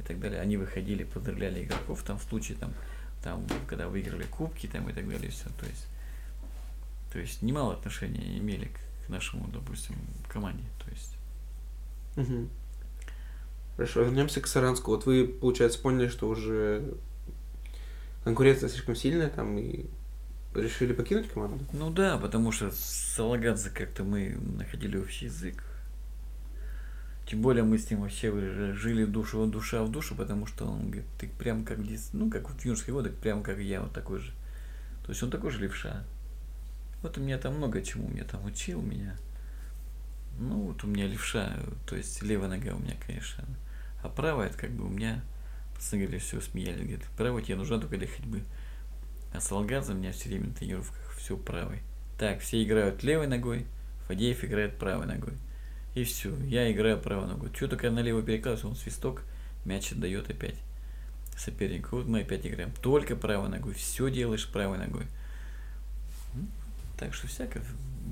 и 0.00 0.02
так 0.02 0.18
далее. 0.18 0.40
Они 0.40 0.56
выходили, 0.56 1.04
поздравляли 1.04 1.62
игроков 1.62 2.02
там 2.02 2.18
в 2.18 2.22
случае, 2.22 2.56
там, 2.56 2.72
там 3.22 3.46
когда 3.66 3.88
выиграли 3.88 4.24
кубки 4.24 4.66
там 4.66 4.88
и 4.88 4.94
так 4.94 5.06
далее, 5.06 5.30
все. 5.30 5.44
То 5.60 5.66
есть, 5.66 5.88
то 7.12 7.18
есть 7.18 7.42
немало 7.42 7.74
отношения 7.74 8.38
имели 8.38 8.66
к, 8.66 9.08
нашему, 9.08 9.46
допустим, 9.48 9.96
команде. 10.28 10.64
То 10.82 10.90
есть, 10.90 11.16
Мгм. 12.16 12.48
Хорошо, 13.76 14.02
вернемся 14.02 14.40
к 14.40 14.46
Саранску. 14.46 14.90
Вот 14.90 15.06
вы, 15.06 15.26
получается, 15.26 15.78
поняли, 15.78 16.08
что 16.08 16.28
уже 16.28 16.94
конкуренция 18.24 18.68
слишком 18.68 18.94
сильная 18.94 19.28
там 19.30 19.58
и 19.58 19.86
решили 20.54 20.92
покинуть 20.92 21.28
команду? 21.28 21.64
ну 21.72 21.90
да, 21.90 22.18
потому 22.18 22.52
что 22.52 22.70
с 22.70 22.76
Салагадзе 22.76 23.70
как-то 23.70 24.04
мы 24.04 24.36
находили 24.58 24.98
общий 24.98 25.26
язык. 25.26 25.64
Тем 27.26 27.40
более 27.40 27.64
мы 27.64 27.78
с 27.78 27.90
ним 27.90 28.02
вообще 28.02 28.30
жили 28.74 29.04
душу 29.06 29.46
душа 29.46 29.82
в 29.84 29.90
душу, 29.90 30.14
потому 30.14 30.46
что 30.46 30.66
он 30.66 30.86
говорит, 30.86 31.06
ты 31.18 31.28
прям 31.28 31.64
как 31.64 31.78
дис- 31.78 32.10
ну 32.12 32.30
как 32.30 32.50
в 32.50 32.64
юношеские 32.64 32.94
годы, 32.94 33.10
прям 33.10 33.42
как 33.42 33.58
я, 33.58 33.80
вот 33.80 33.92
такой 33.92 34.18
же. 34.18 34.32
То 35.04 35.10
есть 35.10 35.22
он 35.22 35.30
такой 35.30 35.50
же 35.50 35.60
левша. 35.60 36.04
Вот 37.02 37.18
у 37.18 37.20
меня 37.20 37.38
там 37.38 37.56
много 37.56 37.82
чему 37.82 38.08
меня 38.08 38.24
там 38.24 38.44
учил 38.44 38.80
меня. 38.80 39.16
Ну 40.38 40.62
вот 40.62 40.84
у 40.84 40.86
меня 40.86 41.06
левша, 41.06 41.58
то 41.86 41.96
есть 41.96 42.22
левая 42.22 42.48
нога 42.48 42.74
у 42.74 42.78
меня, 42.78 42.94
конечно. 43.06 43.44
А 44.02 44.08
правая, 44.08 44.48
это 44.48 44.58
как 44.58 44.70
бы 44.70 44.86
у 44.86 44.88
меня, 44.88 45.22
пацаны 45.74 46.02
говорили, 46.02 46.20
все 46.20 46.40
смеялись, 46.40 46.82
говорят, 46.82 47.04
правая 47.16 47.42
тебе 47.42 47.56
нужна 47.56 47.78
только 47.78 47.98
для 47.98 48.06
ходьбы. 48.06 48.42
А 49.32 49.40
Салгадзе 49.40 49.92
у 49.92 49.96
меня 49.96 50.12
все 50.12 50.28
время 50.28 50.48
на 50.48 50.54
тренировках 50.54 51.14
все 51.16 51.36
правой. 51.36 51.82
Так, 52.18 52.40
все 52.40 52.62
играют 52.62 53.02
левой 53.02 53.26
ногой, 53.26 53.66
Фадеев 54.06 54.44
играет 54.44 54.78
правой 54.78 55.06
ногой. 55.06 55.34
И 55.94 56.04
все, 56.04 56.34
я 56.44 56.70
играю 56.72 56.98
правой 56.98 57.26
ногой. 57.26 57.50
Что 57.54 57.68
только 57.68 57.86
я 57.86 57.92
налево 57.92 58.22
перекладываюсь, 58.22 58.64
он 58.64 58.76
свисток, 58.76 59.22
мяч 59.64 59.92
отдает 59.92 60.30
опять 60.30 60.56
сопернику. 61.36 61.96
Вот 61.96 62.06
мы 62.06 62.20
опять 62.20 62.46
играем 62.46 62.72
только 62.80 63.16
правой 63.16 63.48
ногой. 63.48 63.74
Все 63.74 64.10
делаешь 64.10 64.48
правой 64.50 64.78
ногой. 64.78 65.06
Ну, 66.92 66.98
Так 66.98 67.14
что 67.14 67.26
всякое 67.26 67.62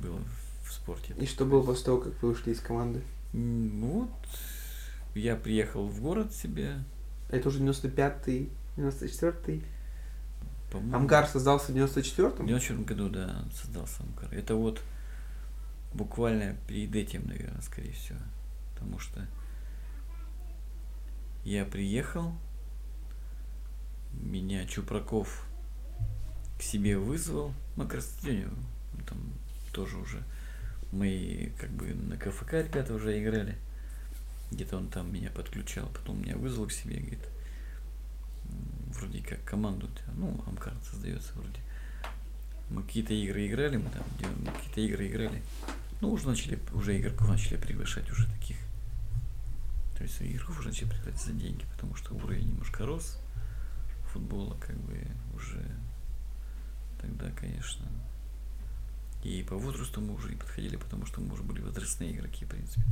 было 0.02 0.20
в 0.64 0.72
спорте. 0.72 1.14
И 1.18 1.26
что 1.26 1.44
было 1.44 1.62
после 1.62 1.84
того, 1.86 1.98
как 2.00 2.20
вы 2.22 2.30
ушли 2.30 2.52
из 2.52 2.60
команды? 2.60 3.02
М, 3.32 3.80
Вот, 3.80 4.10
я 5.14 5.36
приехал 5.36 5.86
в 5.88 6.00
город 6.00 6.32
себе. 6.34 6.78
Это 7.30 7.48
уже 7.48 7.60
95-й, 7.60 8.50
94-й. 8.76 9.64
по-моему, 10.72 10.96
Амгар 10.96 11.26
создался 11.26 11.66
в 11.72 11.74
В 11.74 11.78
94-м? 11.78 12.46
94 12.46 12.82
году, 12.84 13.08
да, 13.08 13.44
создался 13.54 14.02
Амкар. 14.02 14.32
Это 14.32 14.54
вот 14.54 14.80
буквально 15.92 16.56
перед 16.68 16.94
этим, 16.94 17.26
наверное, 17.26 17.62
скорее 17.62 17.92
всего. 17.92 18.18
Потому 18.74 18.98
что 18.98 19.26
я 21.44 21.64
приехал, 21.64 22.32
меня 24.12 24.66
Чупраков 24.66 25.46
к 26.60 26.62
себе 26.62 26.98
вызвал, 26.98 27.54
ну, 27.76 27.84
как 27.84 27.94
раз 27.94 28.14
ну, 28.22 29.02
там 29.08 29.18
тоже 29.72 29.96
уже 29.96 30.22
мы 30.92 31.52
как 31.58 31.70
бы 31.70 31.94
на 31.94 32.18
КФК 32.18 32.52
ребята 32.52 32.92
уже 32.92 33.18
играли. 33.18 33.56
Где-то 34.50 34.76
он 34.76 34.88
там 34.88 35.10
меня 35.10 35.30
подключал, 35.30 35.88
потом 35.88 36.20
меня 36.20 36.36
вызвал 36.36 36.66
к 36.66 36.72
себе, 36.72 36.96
говорит, 36.96 37.26
«М, 38.44 38.92
вроде 38.92 39.22
как 39.22 39.42
команду, 39.44 39.88
ну, 40.16 40.44
Амкар 40.46 40.74
создается 40.84 41.32
вроде. 41.34 41.60
Мы 42.68 42.82
какие-то 42.82 43.14
игры 43.14 43.46
играли, 43.46 43.78
мы 43.78 43.88
там 43.88 44.04
мы 44.44 44.52
какие-то 44.52 44.80
игры 44.82 45.06
играли. 45.08 45.42
Ну, 46.02 46.10
уже 46.10 46.28
начали, 46.28 46.58
уже 46.74 46.98
игроков 47.00 47.28
начали 47.28 47.56
приглашать 47.56 48.10
уже 48.10 48.26
таких. 48.26 48.58
То 49.96 50.02
есть 50.02 50.20
игроков 50.20 50.58
уже 50.58 50.68
начали 50.68 50.90
приглашать 50.90 51.22
за 51.22 51.32
деньги, 51.32 51.64
потому 51.72 51.94
что 51.94 52.14
уровень 52.16 52.48
немножко 52.48 52.84
рос 52.84 53.18
футбола, 54.12 54.58
как 54.60 54.76
бы 54.76 55.06
уже 55.34 55.64
тогда, 57.00 57.30
конечно. 57.30 57.86
И 59.22 59.42
по 59.42 59.56
возрасту 59.56 60.00
мы 60.00 60.14
уже 60.14 60.30
не 60.30 60.36
подходили, 60.36 60.76
потому 60.76 61.04
что 61.06 61.20
мы 61.20 61.34
уже 61.34 61.42
были 61.42 61.60
возрастные 61.60 62.12
игроки, 62.12 62.44
в 62.44 62.48
принципе. 62.48 62.82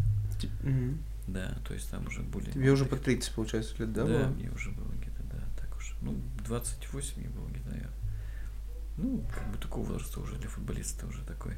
Мгм. 0.62 0.98
Да, 1.26 1.58
то 1.66 1.74
есть 1.74 1.90
там 1.90 2.06
уже 2.06 2.22
были... 2.22 2.50
Тебе 2.50 2.70
уже 2.70 2.84
по 2.84 2.96
молодые 2.96 3.16
30, 3.16 3.34
получается, 3.34 3.74
лет, 3.78 3.92
да? 3.92 4.04
да, 4.04 4.08
было? 4.08 4.28
мне 4.28 4.50
уже 4.50 4.70
было 4.70 4.90
где-то, 4.92 5.22
да, 5.32 5.42
так 5.58 5.76
уж. 5.76 5.94
Ну, 6.02 6.20
28 6.46 7.18
мне 7.18 7.28
было 7.28 7.48
где-то, 7.48 7.68
наверное. 7.68 7.94
Ну, 8.98 9.24
как 9.32 9.50
бы 9.50 9.58
такого 9.58 9.86
возраста 9.86 10.20
уже 10.20 10.36
для 10.36 10.48
футболиста 10.48 11.06
уже 11.06 11.22
такой. 11.24 11.54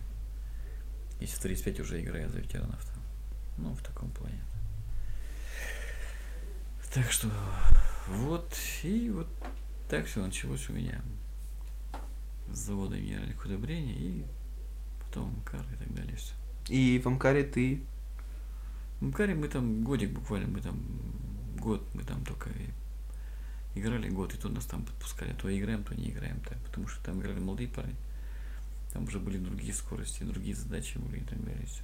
Если 1.21 1.37
в 1.37 1.41
35 1.41 1.81
уже 1.81 2.01
играю 2.01 2.31
за 2.31 2.39
ветеранов 2.39 2.85
там. 2.85 3.03
Ну, 3.59 3.75
в 3.75 3.83
таком 3.83 4.11
плане. 4.11 4.41
Так 6.95 7.11
что 7.13 7.29
вот, 8.09 8.53
и 8.83 9.11
вот 9.11 9.29
так 9.89 10.07
все 10.07 10.25
началось 10.25 10.69
у 10.69 10.73
меня. 10.73 11.01
С 12.53 12.59
завода 12.59 12.99
генеральных 12.99 13.45
удобрений 13.45 13.95
и 13.95 14.25
потом 15.05 15.31
МКАР 15.41 15.65
и 15.73 15.77
так 15.77 15.95
далее 15.95 16.17
все. 16.17 16.35
И 16.69 16.99
в 16.99 17.07
Амкаре 17.07 17.45
ты... 17.45 17.83
В 19.01 19.05
МКАРе 19.07 19.35
мы 19.35 19.49
там 19.49 19.83
годик 19.83 20.11
буквально, 20.11 20.49
мы 20.49 20.61
там 20.61 20.79
год, 21.59 21.87
мы 21.95 22.03
там 22.03 22.25
только 22.25 22.51
играли 23.75 24.09
год, 24.09 24.35
и 24.35 24.37
то 24.37 24.49
нас 24.49 24.67
там 24.67 24.85
подпускали, 24.85 25.33
то 25.33 25.57
играем, 25.57 25.85
то 25.85 25.95
не 25.95 26.11
играем, 26.11 26.41
так, 26.41 26.59
потому 26.59 26.87
что 26.89 27.03
там 27.05 27.21
играли 27.21 27.39
молодые 27.39 27.69
парни. 27.69 27.95
Там 28.93 29.05
уже 29.05 29.21
были 29.21 29.39
другие 29.39 29.73
скорости, 29.73 30.25
другие 30.25 30.55
задачи 30.55 30.99
были 30.99 31.21
и 31.21 31.25
так 31.25 31.43
далее. 31.45 31.65
Все. 31.67 31.83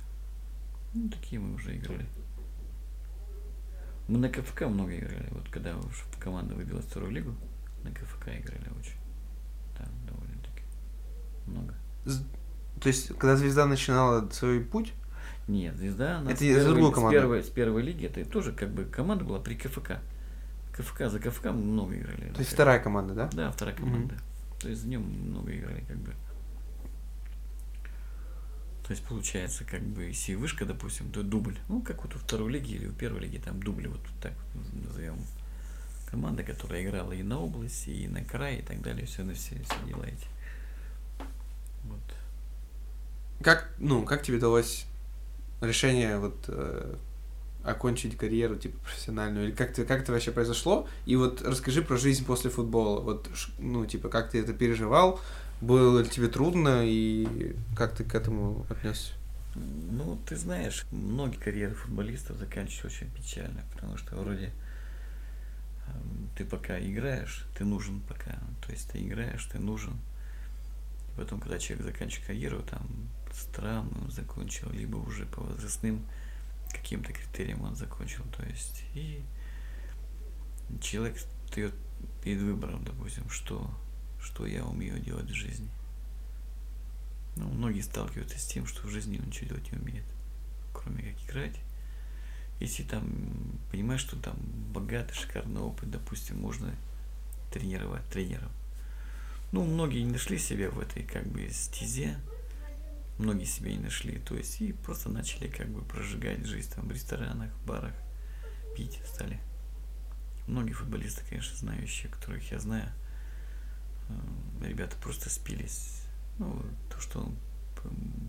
Ну, 0.94 1.08
такие 1.08 1.40
мы 1.40 1.54
уже 1.54 1.76
играли. 1.76 2.06
Мы 4.08 4.18
на 4.18 4.28
КФК 4.28 4.62
много 4.62 4.96
играли. 4.96 5.28
Вот 5.30 5.48
когда 5.48 5.76
уж 5.76 6.04
команда 6.18 6.54
выбилась 6.54 6.84
в 6.84 6.88
вторую 6.88 7.12
лигу, 7.12 7.34
на 7.82 7.90
КФК 7.90 8.28
играли 8.28 8.70
очень. 8.78 8.98
Там 9.76 9.88
довольно-таки 10.06 10.25
много. 11.46 11.74
То 12.80 12.88
есть, 12.88 13.08
когда 13.18 13.36
Звезда 13.36 13.66
начинала 13.66 14.28
свой 14.30 14.60
путь, 14.60 14.92
Нет, 15.48 15.76
звезда 15.76 16.18
она 16.18 16.30
Это 16.32 16.38
с, 16.38 16.42
первой, 16.42 16.92
с, 16.92 17.10
первой, 17.10 17.42
с 17.42 17.48
первой 17.48 17.82
лиги, 17.82 18.06
это 18.06 18.24
тоже 18.28 18.52
как 18.52 18.70
бы 18.70 18.84
команда 18.84 19.24
была 19.24 19.38
при 19.38 19.54
КФК. 19.54 20.00
КФК 20.72 21.08
за 21.08 21.18
КФК 21.18 21.46
много 21.46 21.96
играли. 21.96 22.30
то 22.32 22.40
есть 22.40 22.52
вторая 22.52 22.80
команда, 22.80 23.14
да? 23.14 23.30
Да, 23.32 23.50
вторая 23.50 23.74
команда. 23.74 24.16
То 24.60 24.68
есть 24.68 24.82
в 24.82 24.88
нем 24.88 25.02
много 25.02 25.56
играли, 25.56 25.84
как 25.88 25.96
бы. 25.98 26.12
То 28.86 28.92
есть 28.92 29.02
получается, 29.04 29.64
как 29.64 29.82
бы, 29.82 30.04
если 30.04 30.34
вышка, 30.34 30.64
допустим, 30.64 31.10
то 31.10 31.22
дубль. 31.22 31.58
Ну, 31.68 31.82
как 31.82 32.04
вот 32.04 32.14
у 32.14 32.18
второй 32.18 32.52
лиги 32.52 32.74
или 32.74 32.86
у 32.86 32.92
первой 32.92 33.20
лиги, 33.20 33.38
там 33.38 33.60
дубли, 33.60 33.88
вот 33.88 34.00
так 34.22 34.32
вот 34.54 34.86
назовем. 34.86 35.18
Команда, 36.08 36.44
которая 36.44 36.84
играла 36.84 37.10
и 37.12 37.22
на 37.24 37.40
область, 37.40 37.88
и 37.88 38.06
на 38.06 38.22
край, 38.22 38.58
и 38.58 38.62
так 38.62 38.80
далее, 38.82 39.06
все 39.06 39.24
на 39.24 39.34
все, 39.34 39.60
все 39.60 39.86
дела 39.88 40.04
эти. 40.04 40.26
Вот. 41.88 42.00
Как, 43.42 43.68
ну, 43.78 44.04
как 44.04 44.22
тебе 44.22 44.38
удалось 44.38 44.86
решение 45.60 46.18
вот 46.18 46.36
э, 46.48 46.96
окончить 47.64 48.16
карьеру 48.16 48.56
типа 48.56 48.78
профессиональную? 48.78 49.48
Или 49.48 49.54
как, 49.54 49.72
ты, 49.72 49.84
как 49.84 50.02
это 50.02 50.12
вообще 50.12 50.30
произошло? 50.30 50.88
И 51.04 51.16
вот 51.16 51.42
расскажи 51.42 51.82
про 51.82 51.96
жизнь 51.96 52.24
после 52.24 52.50
футбола. 52.50 53.00
Вот, 53.00 53.28
ну, 53.58 53.84
типа, 53.86 54.08
как 54.08 54.30
ты 54.30 54.40
это 54.40 54.52
переживал? 54.52 55.20
Было 55.60 56.00
ли 56.00 56.08
тебе 56.08 56.28
трудно 56.28 56.82
и 56.84 57.56
как 57.76 57.94
ты 57.94 58.04
к 58.04 58.14
этому 58.14 58.66
отнесся? 58.68 59.12
Ну, 59.54 60.18
ты 60.26 60.36
знаешь, 60.36 60.84
многие 60.90 61.38
карьеры 61.38 61.74
футболистов 61.74 62.36
заканчиваются 62.36 62.86
очень 62.86 63.10
печально, 63.10 63.62
потому 63.72 63.96
что 63.96 64.16
вроде 64.16 64.52
эм, 65.86 66.28
ты 66.36 66.44
пока 66.44 66.78
играешь, 66.78 67.46
ты 67.56 67.64
нужен 67.64 68.00
пока. 68.00 68.32
То 68.64 68.72
есть 68.72 68.90
ты 68.90 68.98
играешь, 68.98 69.46
ты 69.46 69.58
нужен. 69.58 69.98
И 71.16 71.20
потом, 71.20 71.40
когда 71.40 71.58
человек 71.58 71.86
заканчивает 71.86 72.26
карьеру, 72.26 72.62
там 72.62 72.86
странно 73.32 73.90
он 74.02 74.10
закончил, 74.10 74.70
либо 74.70 74.96
уже 74.96 75.26
по 75.26 75.40
возрастным 75.40 76.04
каким-то 76.70 77.12
критериям 77.12 77.62
он 77.62 77.74
закончил. 77.76 78.24
То 78.36 78.44
есть 78.44 78.84
и 78.94 79.22
человек 80.80 81.16
встает 81.16 81.74
перед 82.22 82.40
выбором, 82.42 82.84
допустим, 82.84 83.28
что, 83.30 83.70
что 84.20 84.46
я 84.46 84.64
умею 84.64 84.98
делать 85.00 85.30
в 85.30 85.34
жизни. 85.34 85.70
Ну, 87.36 87.48
многие 87.48 87.80
сталкиваются 87.80 88.38
с 88.38 88.46
тем, 88.46 88.66
что 88.66 88.86
в 88.86 88.90
жизни 88.90 89.18
он 89.18 89.26
ничего 89.26 89.48
делать 89.48 89.70
не 89.70 89.78
умеет, 89.78 90.04
кроме 90.72 91.12
как 91.12 91.24
играть. 91.24 91.56
Если 92.60 92.82
там 92.82 93.60
понимаешь, 93.70 94.00
что 94.00 94.16
там 94.16 94.36
богатый, 94.72 95.14
шикарный 95.14 95.60
опыт, 95.60 95.90
допустим, 95.90 96.40
можно 96.40 96.74
тренировать 97.52 98.06
тренеров. 98.08 98.50
Ну, 99.56 99.64
многие 99.64 100.02
не 100.02 100.12
нашли 100.12 100.36
себя 100.36 100.68
в 100.68 100.78
этой 100.78 101.02
как 101.02 101.26
бы 101.28 101.48
стезе, 101.48 102.18
многие 103.16 103.46
себя 103.46 103.72
не 103.72 103.78
нашли, 103.78 104.18
то 104.18 104.34
есть 104.34 104.60
и 104.60 104.74
просто 104.74 105.08
начали 105.08 105.48
как 105.48 105.66
бы 105.70 105.80
прожигать 105.80 106.44
жизнь 106.44 106.70
там 106.74 106.86
в 106.86 106.92
ресторанах, 106.92 107.50
барах, 107.64 107.94
пить 108.76 109.00
стали. 109.06 109.40
Многие 110.46 110.74
футболисты, 110.74 111.22
конечно, 111.26 111.56
знающие, 111.56 112.12
которых 112.12 112.52
я 112.52 112.58
знаю, 112.58 112.92
э, 114.10 114.68
ребята 114.68 114.94
просто 115.02 115.30
спились. 115.30 116.02
Ну, 116.36 116.62
то, 116.90 117.00
что 117.00 117.34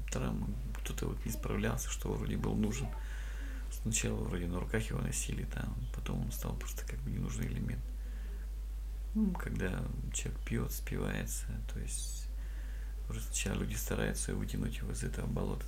травма, 0.10 0.48
кто-то 0.78 1.08
вот 1.08 1.26
не 1.26 1.32
справлялся, 1.34 1.90
что 1.90 2.14
вроде 2.14 2.38
был 2.38 2.56
нужен. 2.56 2.88
Сначала 3.82 4.24
вроде 4.24 4.48
на 4.48 4.62
руках 4.62 4.82
его 4.90 5.02
носили, 5.02 5.44
там, 5.44 5.76
потом 5.94 6.22
он 6.22 6.32
стал 6.32 6.56
просто 6.56 6.88
как 6.88 7.02
бы 7.02 7.12
ненужный 7.12 7.48
элемент. 7.48 7.84
Ну, 9.18 9.32
когда 9.32 9.84
человек 10.14 10.40
пьет, 10.46 10.72
спивается, 10.72 11.48
то 11.74 11.80
есть 11.80 12.28
уже 13.10 13.20
сначала 13.20 13.56
люди 13.62 13.74
стараются 13.74 14.36
вытянуть 14.36 14.78
его 14.78 14.92
из 14.92 15.04
этого 15.04 15.26
болота. 15.26 15.66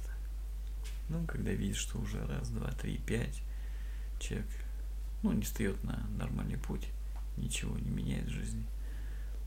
Ну, 1.10 1.26
когда 1.26 1.50
видят, 1.50 1.76
что 1.76 1.98
уже 1.98 2.24
раз, 2.28 2.50
два, 2.50 2.70
три, 2.74 3.00
пять, 3.00 3.42
человек, 4.20 4.46
ну, 5.24 5.32
не 5.32 5.42
встает 5.42 5.84
на 5.84 6.06
нормальный 6.16 6.60
путь, 6.60 6.90
ничего 7.38 7.76
не 7.76 7.90
меняет 7.90 8.28
в 8.28 8.34
жизни, 8.34 8.68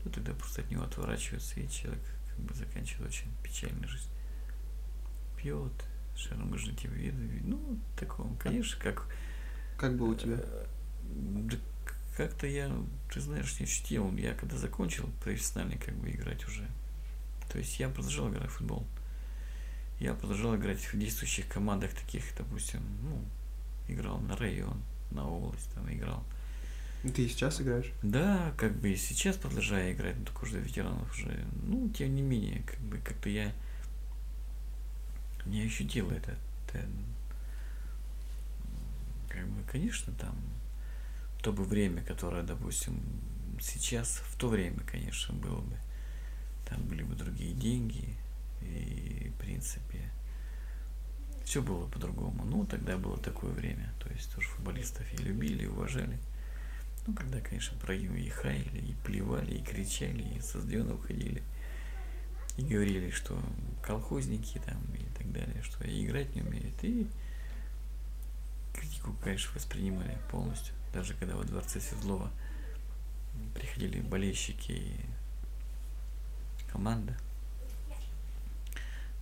то 0.03 0.09
тогда 0.09 0.33
просто 0.33 0.63
от 0.63 0.69
него 0.69 0.83
отворачиваются, 0.83 1.61
и 1.61 1.69
человек 1.69 2.03
как 2.27 2.39
бы 2.39 2.53
заканчивает 2.55 3.07
очень 3.07 3.31
печальную 3.41 3.87
жизнь. 3.87 4.11
Пьет, 5.37 5.71
шаромыжный 6.17 6.75
типа 6.75 6.91
виды, 6.91 7.39
ну, 7.45 7.79
такого, 7.97 8.35
конечно, 8.35 8.77
как 8.83 9.07
Как 9.77 9.95
было 9.95 10.11
у 10.11 10.15
тебя? 10.15 10.39
Э, 10.41 10.65
Да 11.05 11.57
как-то 12.15 12.47
я, 12.47 12.71
ты 13.11 13.21
знаешь, 13.21 13.59
не 13.59 13.65
ощутил. 13.65 14.11
Я 14.15 14.33
когда 14.33 14.57
закончил 14.57 15.09
профессионально 15.23 15.77
как 15.77 15.95
бы 15.95 16.11
играть 16.11 16.45
уже. 16.47 16.67
То 17.51 17.57
есть 17.59 17.79
я 17.79 17.89
продолжал 17.89 18.29
играть 18.29 18.49
в 18.49 18.53
футбол. 18.53 18.85
Я 19.99 20.13
продолжал 20.13 20.55
играть 20.55 20.79
в 20.79 20.97
действующих 20.97 21.47
командах 21.47 21.93
таких, 21.93 22.23
допустим, 22.37 22.81
ну, 23.03 23.23
играл 23.87 24.19
на 24.19 24.35
район, 24.35 24.81
на 25.11 25.27
область, 25.27 25.71
там 25.73 25.91
играл. 25.91 26.23
Ты 27.03 27.25
и 27.25 27.27
сейчас 27.27 27.61
играешь? 27.61 27.91
Да, 28.01 28.53
как 28.57 28.73
бы 28.77 28.91
и 28.91 28.95
сейчас 28.95 29.35
продолжаю 29.35 29.93
играть, 29.93 30.17
но 30.17 30.25
только 30.25 30.43
уже 30.43 30.59
ветеранов 30.59 31.11
уже. 31.11 31.45
Ну, 31.63 31.89
тем 31.89 32.15
не 32.15 32.21
менее, 32.21 32.63
как 32.65 32.79
бы 32.79 32.97
как-то 32.97 33.29
я 33.29 33.51
не 35.45 35.63
ощутил 35.63 36.09
это. 36.11 36.37
это, 36.69 36.85
Как 39.27 39.45
бы, 39.47 39.61
конечно, 39.69 40.13
там 40.13 40.35
то 41.43 41.51
бы 41.51 41.65
время, 41.65 42.01
которое, 42.01 42.41
допустим, 42.41 43.03
сейчас, 43.59 44.21
в 44.29 44.37
то 44.37 44.47
время, 44.47 44.79
конечно, 44.79 45.35
было 45.35 45.59
бы, 45.59 45.77
там 46.67 46.81
были 46.83 47.03
бы 47.03 47.15
другие 47.15 47.53
деньги, 47.53 48.15
и, 48.61 49.29
в 49.35 49.41
принципе, 49.41 50.09
все 51.43 51.61
было 51.61 51.85
по-другому. 51.85 52.45
Ну, 52.45 52.65
тогда 52.65 52.97
было 52.97 53.17
такое 53.17 53.51
время, 53.51 53.93
то 53.99 54.09
есть 54.09 54.33
тоже 54.33 54.47
футболистов 54.47 55.05
и 55.13 55.17
любили, 55.17 55.63
и 55.63 55.67
уважали. 55.67 56.17
Ну, 57.05 57.13
когда, 57.13 57.41
конечно, 57.41 57.77
про 57.77 57.97
нее 57.97 58.21
и 58.21 58.29
хаяли, 58.29 58.79
и 58.79 58.95
плевали, 59.03 59.55
и 59.55 59.63
кричали, 59.63 60.23
и 60.37 60.39
со 60.39 60.61
стадиона 60.61 60.95
уходили. 60.95 61.43
И 62.55 62.61
говорили, 62.61 63.09
что 63.09 63.37
колхозники 63.81 64.61
там 64.65 64.81
и 64.93 65.03
так 65.17 65.29
далее, 65.33 65.61
что 65.61 65.83
и 65.83 66.05
играть 66.05 66.33
не 66.35 66.41
умеют. 66.41 66.81
И 66.83 67.05
критику, 68.73 69.13
конечно, 69.21 69.51
воспринимали 69.53 70.17
полностью. 70.31 70.73
Даже 70.93 71.13
когда 71.15 71.35
во 71.35 71.43
дворце 71.43 71.79
Светлова 71.81 72.29
приходили 73.55 73.99
болельщики 74.01 74.71
и 74.73 74.95
команда. 76.71 77.17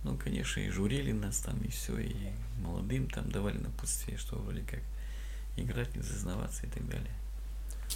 Ну, 0.04 0.16
конечно, 0.16 0.60
и 0.60 0.68
журили 0.68 1.12
нас 1.12 1.38
там, 1.38 1.58
и 1.60 1.68
все, 1.68 1.96
и 1.98 2.14
молодым 2.60 3.08
там 3.08 3.30
давали 3.30 3.58
напутствие, 3.58 4.18
что 4.18 4.36
вроде 4.36 4.62
как 4.62 4.80
играть, 5.56 5.94
не 5.94 6.02
зазнаваться 6.02 6.66
и 6.66 6.68
так 6.68 6.86
далее. 6.88 7.12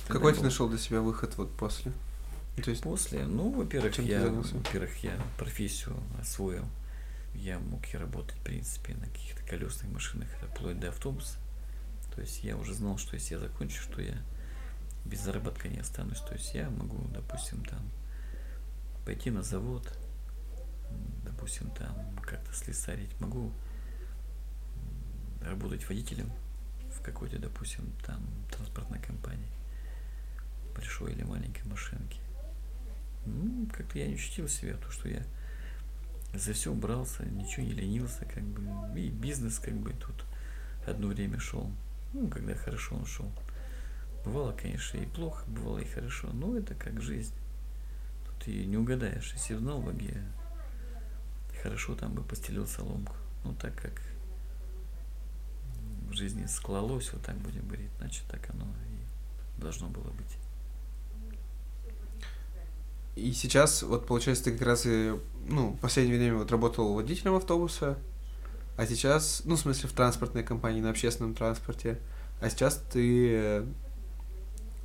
Какой 0.08 0.32
ты 0.32 0.38
был- 0.38 0.44
нашел 0.44 0.68
для 0.68 0.78
себя 0.78 1.00
выход 1.00 1.36
вот 1.36 1.54
после? 1.56 1.92
Ну, 2.56 2.62
То 2.62 2.70
есть, 2.70 2.82
После, 2.82 3.26
ну, 3.26 3.50
во-первых, 3.50 3.96
ты 3.96 4.02
я, 4.02 4.26
во-первых, 4.26 5.04
я 5.04 5.18
профессию 5.36 5.96
освоил. 6.20 6.64
Я 7.34 7.58
мог 7.58 7.82
и 7.92 7.96
работать, 7.98 8.36
в 8.36 8.42
принципе, 8.42 8.94
на 8.94 9.06
каких-то 9.06 9.42
колесных 9.42 9.90
машинах, 9.92 10.28
это 10.38 10.46
вплоть 10.50 10.78
до 10.80 10.88
автобуса. 10.88 11.36
То 12.16 12.22
есть 12.22 12.42
я 12.42 12.56
уже 12.56 12.74
знал, 12.74 12.96
что 12.98 13.14
если 13.14 13.34
я 13.34 13.40
закончу, 13.40 13.80
что 13.80 14.00
я 14.00 14.16
без 15.04 15.20
заработка 15.20 15.68
не 15.68 15.78
останусь. 15.78 16.20
То 16.20 16.34
есть 16.34 16.54
я 16.54 16.68
могу, 16.70 16.96
допустим, 17.08 17.64
там 17.64 17.80
пойти 19.04 19.30
на 19.30 19.42
завод, 19.42 19.86
допустим, 21.24 21.70
там 21.70 22.16
как-то 22.22 22.52
слесарить, 22.54 23.20
могу 23.20 23.52
работать 25.42 25.86
водителем 25.88 26.30
в 26.90 27.02
какой-то, 27.02 27.38
допустим, 27.38 27.92
там 28.04 28.26
транспортной 28.50 28.98
компании 28.98 29.50
большой 30.74 31.12
или 31.12 31.22
маленькой 31.22 31.64
машинки. 31.68 32.18
Ну, 33.26 33.66
как-то 33.72 33.98
я 33.98 34.08
не 34.08 34.14
ощутил 34.14 34.48
себя, 34.48 34.76
то, 34.76 34.90
что 34.90 35.08
я 35.08 35.22
за 36.34 36.52
все 36.52 36.72
брался, 36.72 37.24
ничего 37.24 37.64
не 37.64 37.72
ленился, 37.72 38.24
как 38.24 38.42
бы, 38.42 39.00
и 39.00 39.10
бизнес, 39.10 39.58
как 39.58 39.74
бы, 39.74 39.92
тут 39.92 40.24
одно 40.86 41.08
время 41.08 41.38
шел. 41.38 41.70
Ну, 42.12 42.28
когда 42.28 42.54
хорошо 42.54 42.96
он 42.96 43.06
шел. 43.06 43.30
Бывало, 44.24 44.52
конечно, 44.52 44.98
и 44.98 45.06
плохо, 45.06 45.44
бывало 45.46 45.78
и 45.78 45.84
хорошо, 45.84 46.28
но 46.32 46.56
это 46.56 46.74
как 46.74 47.00
жизнь. 47.00 47.34
Тут 48.26 48.48
и 48.48 48.66
не 48.66 48.76
угадаешь, 48.76 49.32
если 49.34 49.54
б 49.54 49.60
знал 49.60 49.80
бы, 49.80 49.92
где 49.92 50.22
хорошо 51.62 51.94
там 51.94 52.14
бы 52.14 52.22
постелил 52.22 52.66
соломку. 52.66 53.14
Ну, 53.44 53.54
так 53.54 53.74
как 53.74 54.02
в 56.08 56.12
жизни 56.12 56.46
склалось, 56.46 57.12
вот 57.12 57.22
так 57.22 57.36
будем 57.38 57.66
говорить, 57.66 57.90
значит, 57.98 58.24
так 58.28 58.48
оно 58.50 58.66
и 58.88 59.60
должно 59.60 59.88
было 59.88 60.10
быть. 60.10 60.38
и 63.16 63.32
сейчас, 63.32 63.82
вот 63.82 64.06
получается, 64.06 64.44
ты 64.44 64.52
как 64.52 64.62
раз 64.62 64.84
и, 64.84 65.18
ну, 65.48 65.76
последнее 65.80 66.18
время 66.18 66.36
вот 66.36 66.52
работал 66.52 66.92
водителем 66.92 67.34
автобуса, 67.34 67.98
а 68.76 68.86
сейчас, 68.86 69.42
ну, 69.44 69.56
в 69.56 69.60
смысле, 69.60 69.88
в 69.88 69.92
транспортной 69.92 70.42
компании, 70.42 70.80
на 70.80 70.90
общественном 70.90 71.34
транспорте, 71.34 71.98
а 72.40 72.50
сейчас 72.50 72.82
ты 72.92 73.30
э, 73.32 73.64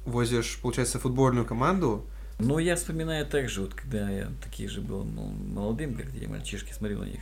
возишь, 0.05 0.59
получается, 0.61 0.99
футбольную 0.99 1.45
команду, 1.45 2.05
Ну, 2.39 2.57
я 2.57 2.75
вспоминаю 2.75 3.25
также, 3.27 3.61
вот 3.61 3.73
когда 3.75 4.09
я 4.09 4.31
такие 4.43 4.67
же 4.67 4.81
был 4.81 5.03
мол- 5.03 5.29
молодым, 5.31 5.93
как 5.95 6.11
те 6.11 6.27
мальчишки, 6.27 6.73
смотрел 6.73 6.99
на 7.01 7.05
них. 7.05 7.21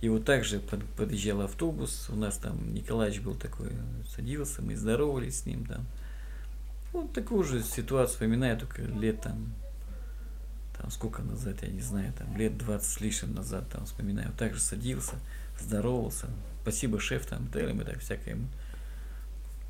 И 0.00 0.08
вот 0.08 0.24
так 0.24 0.44
же 0.44 0.58
под- 0.58 0.84
подъезжал 0.96 1.42
автобус, 1.42 2.08
у 2.10 2.16
нас 2.16 2.36
там 2.38 2.74
Николаевич 2.74 3.20
был 3.20 3.34
такой, 3.36 3.70
садился, 4.14 4.60
мы 4.60 4.76
здоровались 4.76 5.40
с 5.42 5.46
ним 5.46 5.64
там. 5.66 5.86
Вот 6.92 7.12
такую 7.12 7.44
же 7.44 7.62
ситуацию 7.62 8.14
вспоминаю, 8.14 8.58
только 8.58 8.82
лет 8.82 9.20
там, 9.22 9.54
там 10.76 10.90
сколько 10.90 11.22
назад, 11.22 11.62
я 11.62 11.68
не 11.68 11.80
знаю, 11.80 12.12
там 12.12 12.36
лет 12.36 12.56
20 12.58 12.86
с 12.86 13.00
лишним 13.00 13.34
назад 13.34 13.68
там 13.70 13.86
вспоминаю. 13.86 14.28
Вот 14.28 14.36
так 14.36 14.54
же 14.54 14.60
садился, 14.60 15.14
здоровался, 15.60 16.28
спасибо, 16.62 17.00
шеф, 17.00 17.26
там, 17.26 17.46
и 17.46 17.84
так 17.84 18.00
всякое 18.00 18.30
ему. 18.34 18.48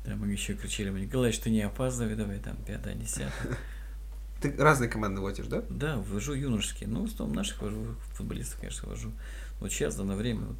Там 0.05 0.19
мы 0.19 0.27
еще 0.27 0.53
кричали, 0.53 0.89
Николаевич, 0.89 1.39
ты 1.39 1.49
не 1.49 1.61
опаздывай, 1.61 2.15
давай 2.15 2.39
там, 2.39 2.55
пятое, 2.65 2.95
десятое. 2.95 3.57
ты 4.41 4.55
разные 4.57 4.89
команды 4.89 5.21
водишь, 5.21 5.47
да? 5.47 5.63
Да, 5.69 5.97
вожу 5.97 6.33
юношеские. 6.33 6.87
Ну, 6.89 7.07
в 7.07 7.11
основном 7.11 7.35
наших 7.35 7.61
вожу, 7.61 7.95
футболистов, 8.13 8.59
конечно, 8.59 8.87
вожу. 8.87 9.11
Вот 9.59 9.71
сейчас, 9.71 9.95
данное 9.95 10.15
время, 10.15 10.41
вот, 10.41 10.57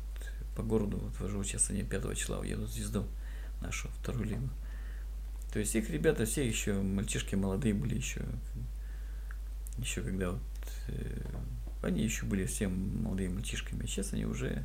по 0.56 0.64
городу, 0.64 0.98
вот 0.98 1.20
вожу, 1.20 1.44
сейчас 1.44 1.70
они 1.70 1.84
5 1.84 2.18
числа 2.18 2.40
уедут 2.40 2.70
в 2.70 2.74
звезду 2.74 3.06
нашу, 3.62 3.90
вторую 4.02 4.26
лигу. 4.26 4.50
То 5.54 5.60
есть 5.60 5.76
их 5.76 5.90
ребята 5.90 6.26
все 6.26 6.46
еще, 6.46 6.74
мальчишки 6.74 7.36
молодые 7.36 7.74
были 7.74 7.96
еще, 7.96 8.22
еще 9.78 10.02
когда 10.02 10.32
вот, 10.32 10.42
э, 10.88 11.22
они 11.82 12.04
еще 12.04 12.26
были 12.26 12.46
всем 12.46 13.04
молодыми 13.04 13.36
мальчишками, 13.36 13.84
а 13.84 13.88
сейчас 13.88 14.14
они 14.14 14.26
уже, 14.26 14.64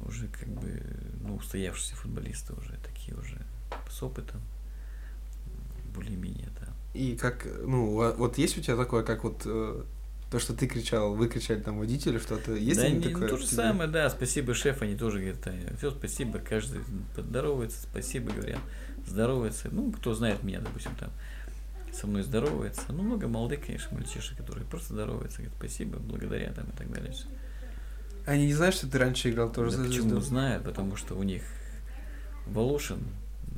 уже 0.00 0.28
как 0.28 0.48
бы, 0.48 0.82
ну, 1.22 1.36
устоявшиеся 1.36 1.96
футболисты 1.96 2.54
уже, 2.54 2.76
такие 2.84 3.16
уже 3.16 3.40
с 3.90 4.02
опытом, 4.02 4.40
более-менее, 5.94 6.48
да. 6.60 6.68
И 6.94 7.16
как, 7.16 7.46
ну, 7.62 8.00
а 8.00 8.12
вот 8.12 8.38
есть 8.38 8.56
у 8.56 8.60
тебя 8.60 8.76
такое, 8.76 9.02
как 9.02 9.24
вот 9.24 9.42
э, 9.44 9.82
то, 10.30 10.38
что 10.38 10.54
ты 10.54 10.66
кричал, 10.66 11.14
вы 11.14 11.28
кричали 11.28 11.60
там 11.60 11.78
водителю 11.78 12.20
что-то, 12.20 12.54
есть 12.54 12.80
да, 12.80 12.86
они 12.86 12.96
ну, 12.96 13.02
такое? 13.02 13.28
то 13.28 13.36
же 13.36 13.46
тебе? 13.46 13.56
самое, 13.56 13.88
да, 13.90 14.08
спасибо, 14.10 14.54
шеф, 14.54 14.82
они 14.82 14.96
тоже 14.96 15.18
говорят, 15.18 15.76
все, 15.78 15.90
спасибо, 15.90 16.38
каждый 16.38 16.80
здоровается, 17.16 17.82
спасибо, 17.82 18.32
говорят, 18.32 18.60
здоровается, 19.06 19.68
ну, 19.70 19.92
кто 19.92 20.14
знает 20.14 20.42
меня, 20.42 20.60
допустим, 20.60 20.92
там, 20.98 21.10
со 21.92 22.06
мной 22.06 22.22
здоровается, 22.22 22.82
ну, 22.88 23.02
много 23.02 23.28
молодых, 23.28 23.64
конечно, 23.64 23.96
мальчишек, 23.96 24.36
которые 24.36 24.66
просто 24.66 24.94
здороваются, 24.94 25.38
говорят, 25.38 25.54
спасибо, 25.58 25.98
благодаря, 25.98 26.52
там, 26.52 26.66
и 26.66 26.76
так 26.76 26.92
далее. 26.92 27.14
Они 28.26 28.46
не 28.46 28.54
знают, 28.54 28.74
что 28.74 28.90
ты 28.90 28.98
раньше 28.98 29.30
играл 29.30 29.52
тоже 29.52 29.70
Да 29.70 29.76
за 29.78 29.88
почему 29.88 30.10
звезду? 30.10 30.20
знают, 30.20 30.64
потому 30.64 30.96
что 30.96 31.14
у 31.14 31.22
них 31.22 31.42
Волошин, 32.46 33.02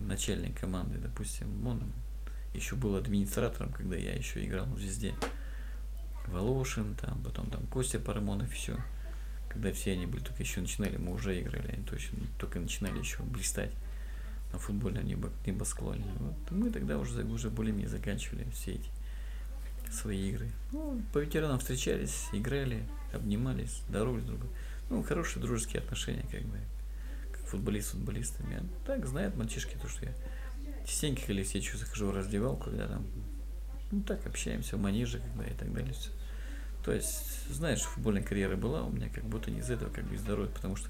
начальник 0.00 0.60
команды, 0.60 0.98
допустим, 0.98 1.66
он 1.66 1.82
еще 2.54 2.76
был 2.76 2.96
администратором, 2.96 3.72
когда 3.72 3.96
я 3.96 4.14
еще 4.14 4.44
играл 4.44 4.66
в 4.66 4.78
«Звезде». 4.78 5.14
Волошин, 6.26 6.94
там, 6.94 7.22
потом 7.22 7.48
там 7.50 7.66
Костя 7.66 7.98
Парамонов, 7.98 8.52
все. 8.52 8.76
Когда 9.48 9.72
все 9.72 9.92
они 9.92 10.04
были, 10.06 10.22
только 10.22 10.42
еще 10.42 10.60
начинали, 10.60 10.98
мы 10.98 11.14
уже 11.14 11.40
играли, 11.40 11.72
они 11.72 11.84
точно 11.84 12.18
только 12.38 12.60
начинали 12.60 12.98
еще 12.98 13.22
блистать 13.22 13.72
на 14.52 14.58
футбольном 14.58 15.04
небо, 15.04 15.30
небосклоне. 15.46 16.04
Вот 16.18 16.50
мы 16.50 16.70
тогда 16.70 16.98
уже, 16.98 17.24
уже 17.24 17.50
более-менее 17.50 17.88
заканчивали 17.88 18.46
все 18.52 18.72
эти 18.72 18.90
свои 19.92 20.30
игры. 20.30 20.50
Ну, 20.72 21.02
по 21.12 21.18
ветеранам 21.18 21.58
встречались, 21.58 22.28
играли, 22.32 22.86
обнимались, 23.12 23.82
здоровались 23.88 24.24
друг 24.24 24.40
друга. 24.40 24.54
Ну, 24.90 25.02
хорошие 25.02 25.42
дружеские 25.42 25.82
отношения, 25.82 26.24
как 26.30 26.42
бы, 26.42 26.58
как 27.32 27.44
футболист 27.46 27.88
с 27.88 27.90
футболистами. 27.92 28.56
А 28.56 28.86
так 28.86 29.06
знают 29.06 29.36
мальчишки, 29.36 29.76
то, 29.80 29.88
что 29.88 30.06
я 30.06 30.14
частенько 30.86 31.26
к 31.26 31.30
Алексеевичу 31.30 31.76
захожу 31.76 32.06
в 32.06 32.14
раздевалку, 32.14 32.64
когда 32.64 32.86
там, 32.86 33.06
ну, 33.90 34.02
так 34.02 34.26
общаемся 34.26 34.76
в 34.76 34.80
манеже, 34.80 35.20
когда 35.20 35.46
и 35.46 35.54
так 35.54 35.72
далее. 35.72 35.92
Всё. 35.92 36.10
То 36.84 36.92
есть, 36.92 37.46
знаешь, 37.50 37.82
футбольная 37.82 38.22
карьера 38.22 38.56
была 38.56 38.82
у 38.82 38.90
меня 38.90 39.08
как 39.10 39.24
будто 39.24 39.50
не 39.50 39.60
из 39.60 39.70
этого, 39.70 39.90
как 39.90 40.04
бы 40.04 40.16
здоровья, 40.16 40.50
потому 40.50 40.76
что 40.76 40.88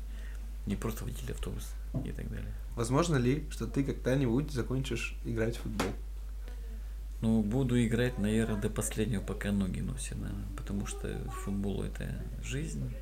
не 0.67 0.77
просто 0.77 1.05
водитель 1.05 1.33
автобуса 1.33 1.75
и 2.05 2.13
так 2.13 2.31
далее. 2.31 2.53
Возможно 2.79 3.16
ли, 3.16 3.45
что 3.51 3.66
ты 3.66 3.83
когда-нибудь 3.83 4.53
закончишь 4.53 5.16
играть 5.24 5.57
в 5.57 5.62
футбол? 5.62 5.89
Ну, 7.20 7.43
буду 7.43 7.85
играть, 7.85 8.18
наверное, 8.18 8.61
до 8.61 8.70
последнего, 8.70 9.20
пока 9.20 9.51
ноги 9.51 9.81
носят, 9.81 10.16
наверное, 10.16 10.47
потому 10.57 10.87
что 10.87 11.12
футбол 11.43 11.83
это 11.83 12.24
жизнь, 12.41 12.95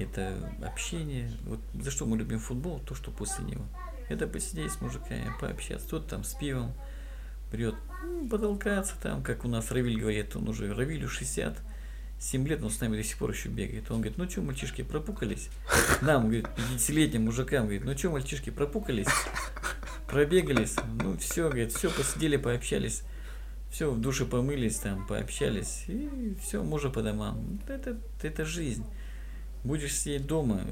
это 0.00 0.52
общение. 0.64 1.30
Вот 1.44 1.60
за 1.80 1.92
что 1.92 2.06
мы 2.06 2.18
любим 2.18 2.40
футбол, 2.40 2.80
то, 2.80 2.96
что 2.96 3.12
после 3.12 3.44
него. 3.44 3.64
Это 4.08 4.26
посидеть 4.26 4.72
с 4.72 4.80
мужиками, 4.80 5.30
пообщаться. 5.40 5.88
Тот 5.88 6.08
там 6.08 6.24
с 6.24 6.34
пивом 6.34 6.72
придет, 7.52 7.76
ну, 8.02 8.28
потолкаться 8.28 8.96
там, 9.00 9.22
как 9.22 9.44
у 9.44 9.48
нас 9.48 9.70
Равиль 9.70 10.00
говорит, 10.00 10.34
он 10.34 10.48
уже 10.48 10.74
Равилю 10.74 11.08
60, 11.08 11.56
7 12.18 12.46
лет, 12.48 12.60
но 12.60 12.70
с 12.70 12.80
нами 12.80 12.96
до 12.96 13.02
сих 13.02 13.18
пор 13.18 13.30
еще 13.30 13.48
бегает. 13.48 13.90
Он 13.90 13.98
говорит, 13.98 14.18
ну 14.18 14.28
что, 14.28 14.40
мальчишки, 14.42 14.82
пропукались? 14.82 15.50
Нам, 16.02 16.24
говорит, 16.24 16.46
50-летним 16.56 17.24
мужикам, 17.24 17.64
говорит, 17.64 17.84
ну 17.84 17.96
что, 17.96 18.10
мальчишки, 18.10 18.50
пропукались? 18.50 19.08
Пробегались? 20.08 20.76
Ну 21.02 21.16
все, 21.18 21.48
говорит, 21.48 21.72
все, 21.72 21.90
посидели, 21.90 22.36
пообщались. 22.36 23.02
Все, 23.70 23.90
в 23.90 24.00
душе 24.00 24.24
помылись, 24.24 24.76
там, 24.78 25.06
пообщались, 25.06 25.84
и 25.88 26.36
все, 26.40 26.62
можно 26.62 26.88
по 26.88 27.02
домам. 27.02 27.60
Это, 27.68 27.98
это 28.22 28.44
жизнь. 28.44 28.86
Будешь 29.64 29.94
сидеть 29.94 30.26
дома, 30.26 30.62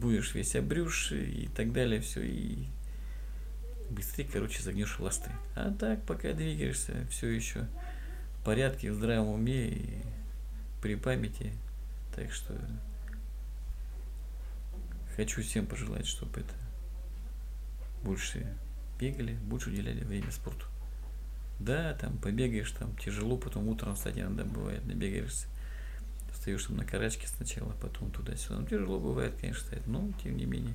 будешь 0.00 0.34
весь 0.34 0.56
обрюший 0.56 1.30
и 1.30 1.46
так 1.48 1.72
далее, 1.72 2.00
все, 2.00 2.22
и 2.22 2.66
быстрее, 3.90 4.26
короче, 4.32 4.62
загнешь 4.62 4.96
хвосты. 4.96 5.30
А 5.54 5.70
так, 5.70 6.04
пока 6.04 6.32
двигаешься, 6.32 7.06
все 7.10 7.28
еще 7.28 7.68
в 8.40 8.44
порядке, 8.44 8.90
в 8.90 8.94
здравом 8.94 9.28
уме 9.28 9.68
и 9.68 10.02
при 10.82 10.96
памяти. 10.96 11.54
Так 12.14 12.30
что 12.32 12.54
хочу 15.16 15.40
всем 15.42 15.66
пожелать, 15.66 16.06
чтобы 16.06 16.40
это 16.40 16.54
больше 18.02 18.46
бегали, 18.98 19.32
больше 19.34 19.70
уделяли 19.70 20.04
время 20.04 20.30
спорту. 20.30 20.66
Да, 21.58 21.94
там 21.94 22.18
побегаешь, 22.18 22.70
там 22.72 22.94
тяжело, 22.96 23.36
потом 23.38 23.68
утром 23.68 23.94
встать 23.94 24.18
иногда 24.18 24.44
бывает, 24.44 24.84
набегаешься. 24.84 25.46
Встаешь 26.32 26.64
там 26.64 26.76
на 26.76 26.84
карачке 26.84 27.28
сначала, 27.28 27.72
потом 27.80 28.10
туда-сюда. 28.10 28.60
Ну, 28.60 28.66
тяжело 28.66 28.98
бывает, 28.98 29.34
конечно, 29.40 29.64
стоять, 29.64 29.86
но 29.86 30.12
тем 30.22 30.36
не 30.36 30.44
менее, 30.44 30.74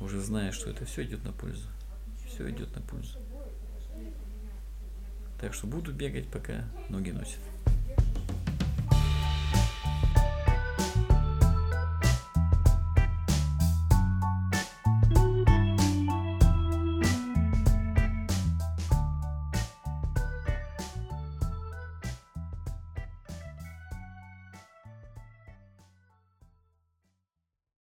уже 0.00 0.20
зная, 0.20 0.52
что 0.52 0.68
это 0.70 0.84
все 0.84 1.04
идет 1.04 1.24
на 1.24 1.32
пользу. 1.32 1.66
Все 2.26 2.50
идет 2.50 2.74
на 2.76 2.82
пользу. 2.82 3.18
Так 5.40 5.54
что 5.54 5.66
буду 5.66 5.92
бегать, 5.92 6.28
пока 6.28 6.64
ноги 6.90 7.10
носят. 7.10 7.40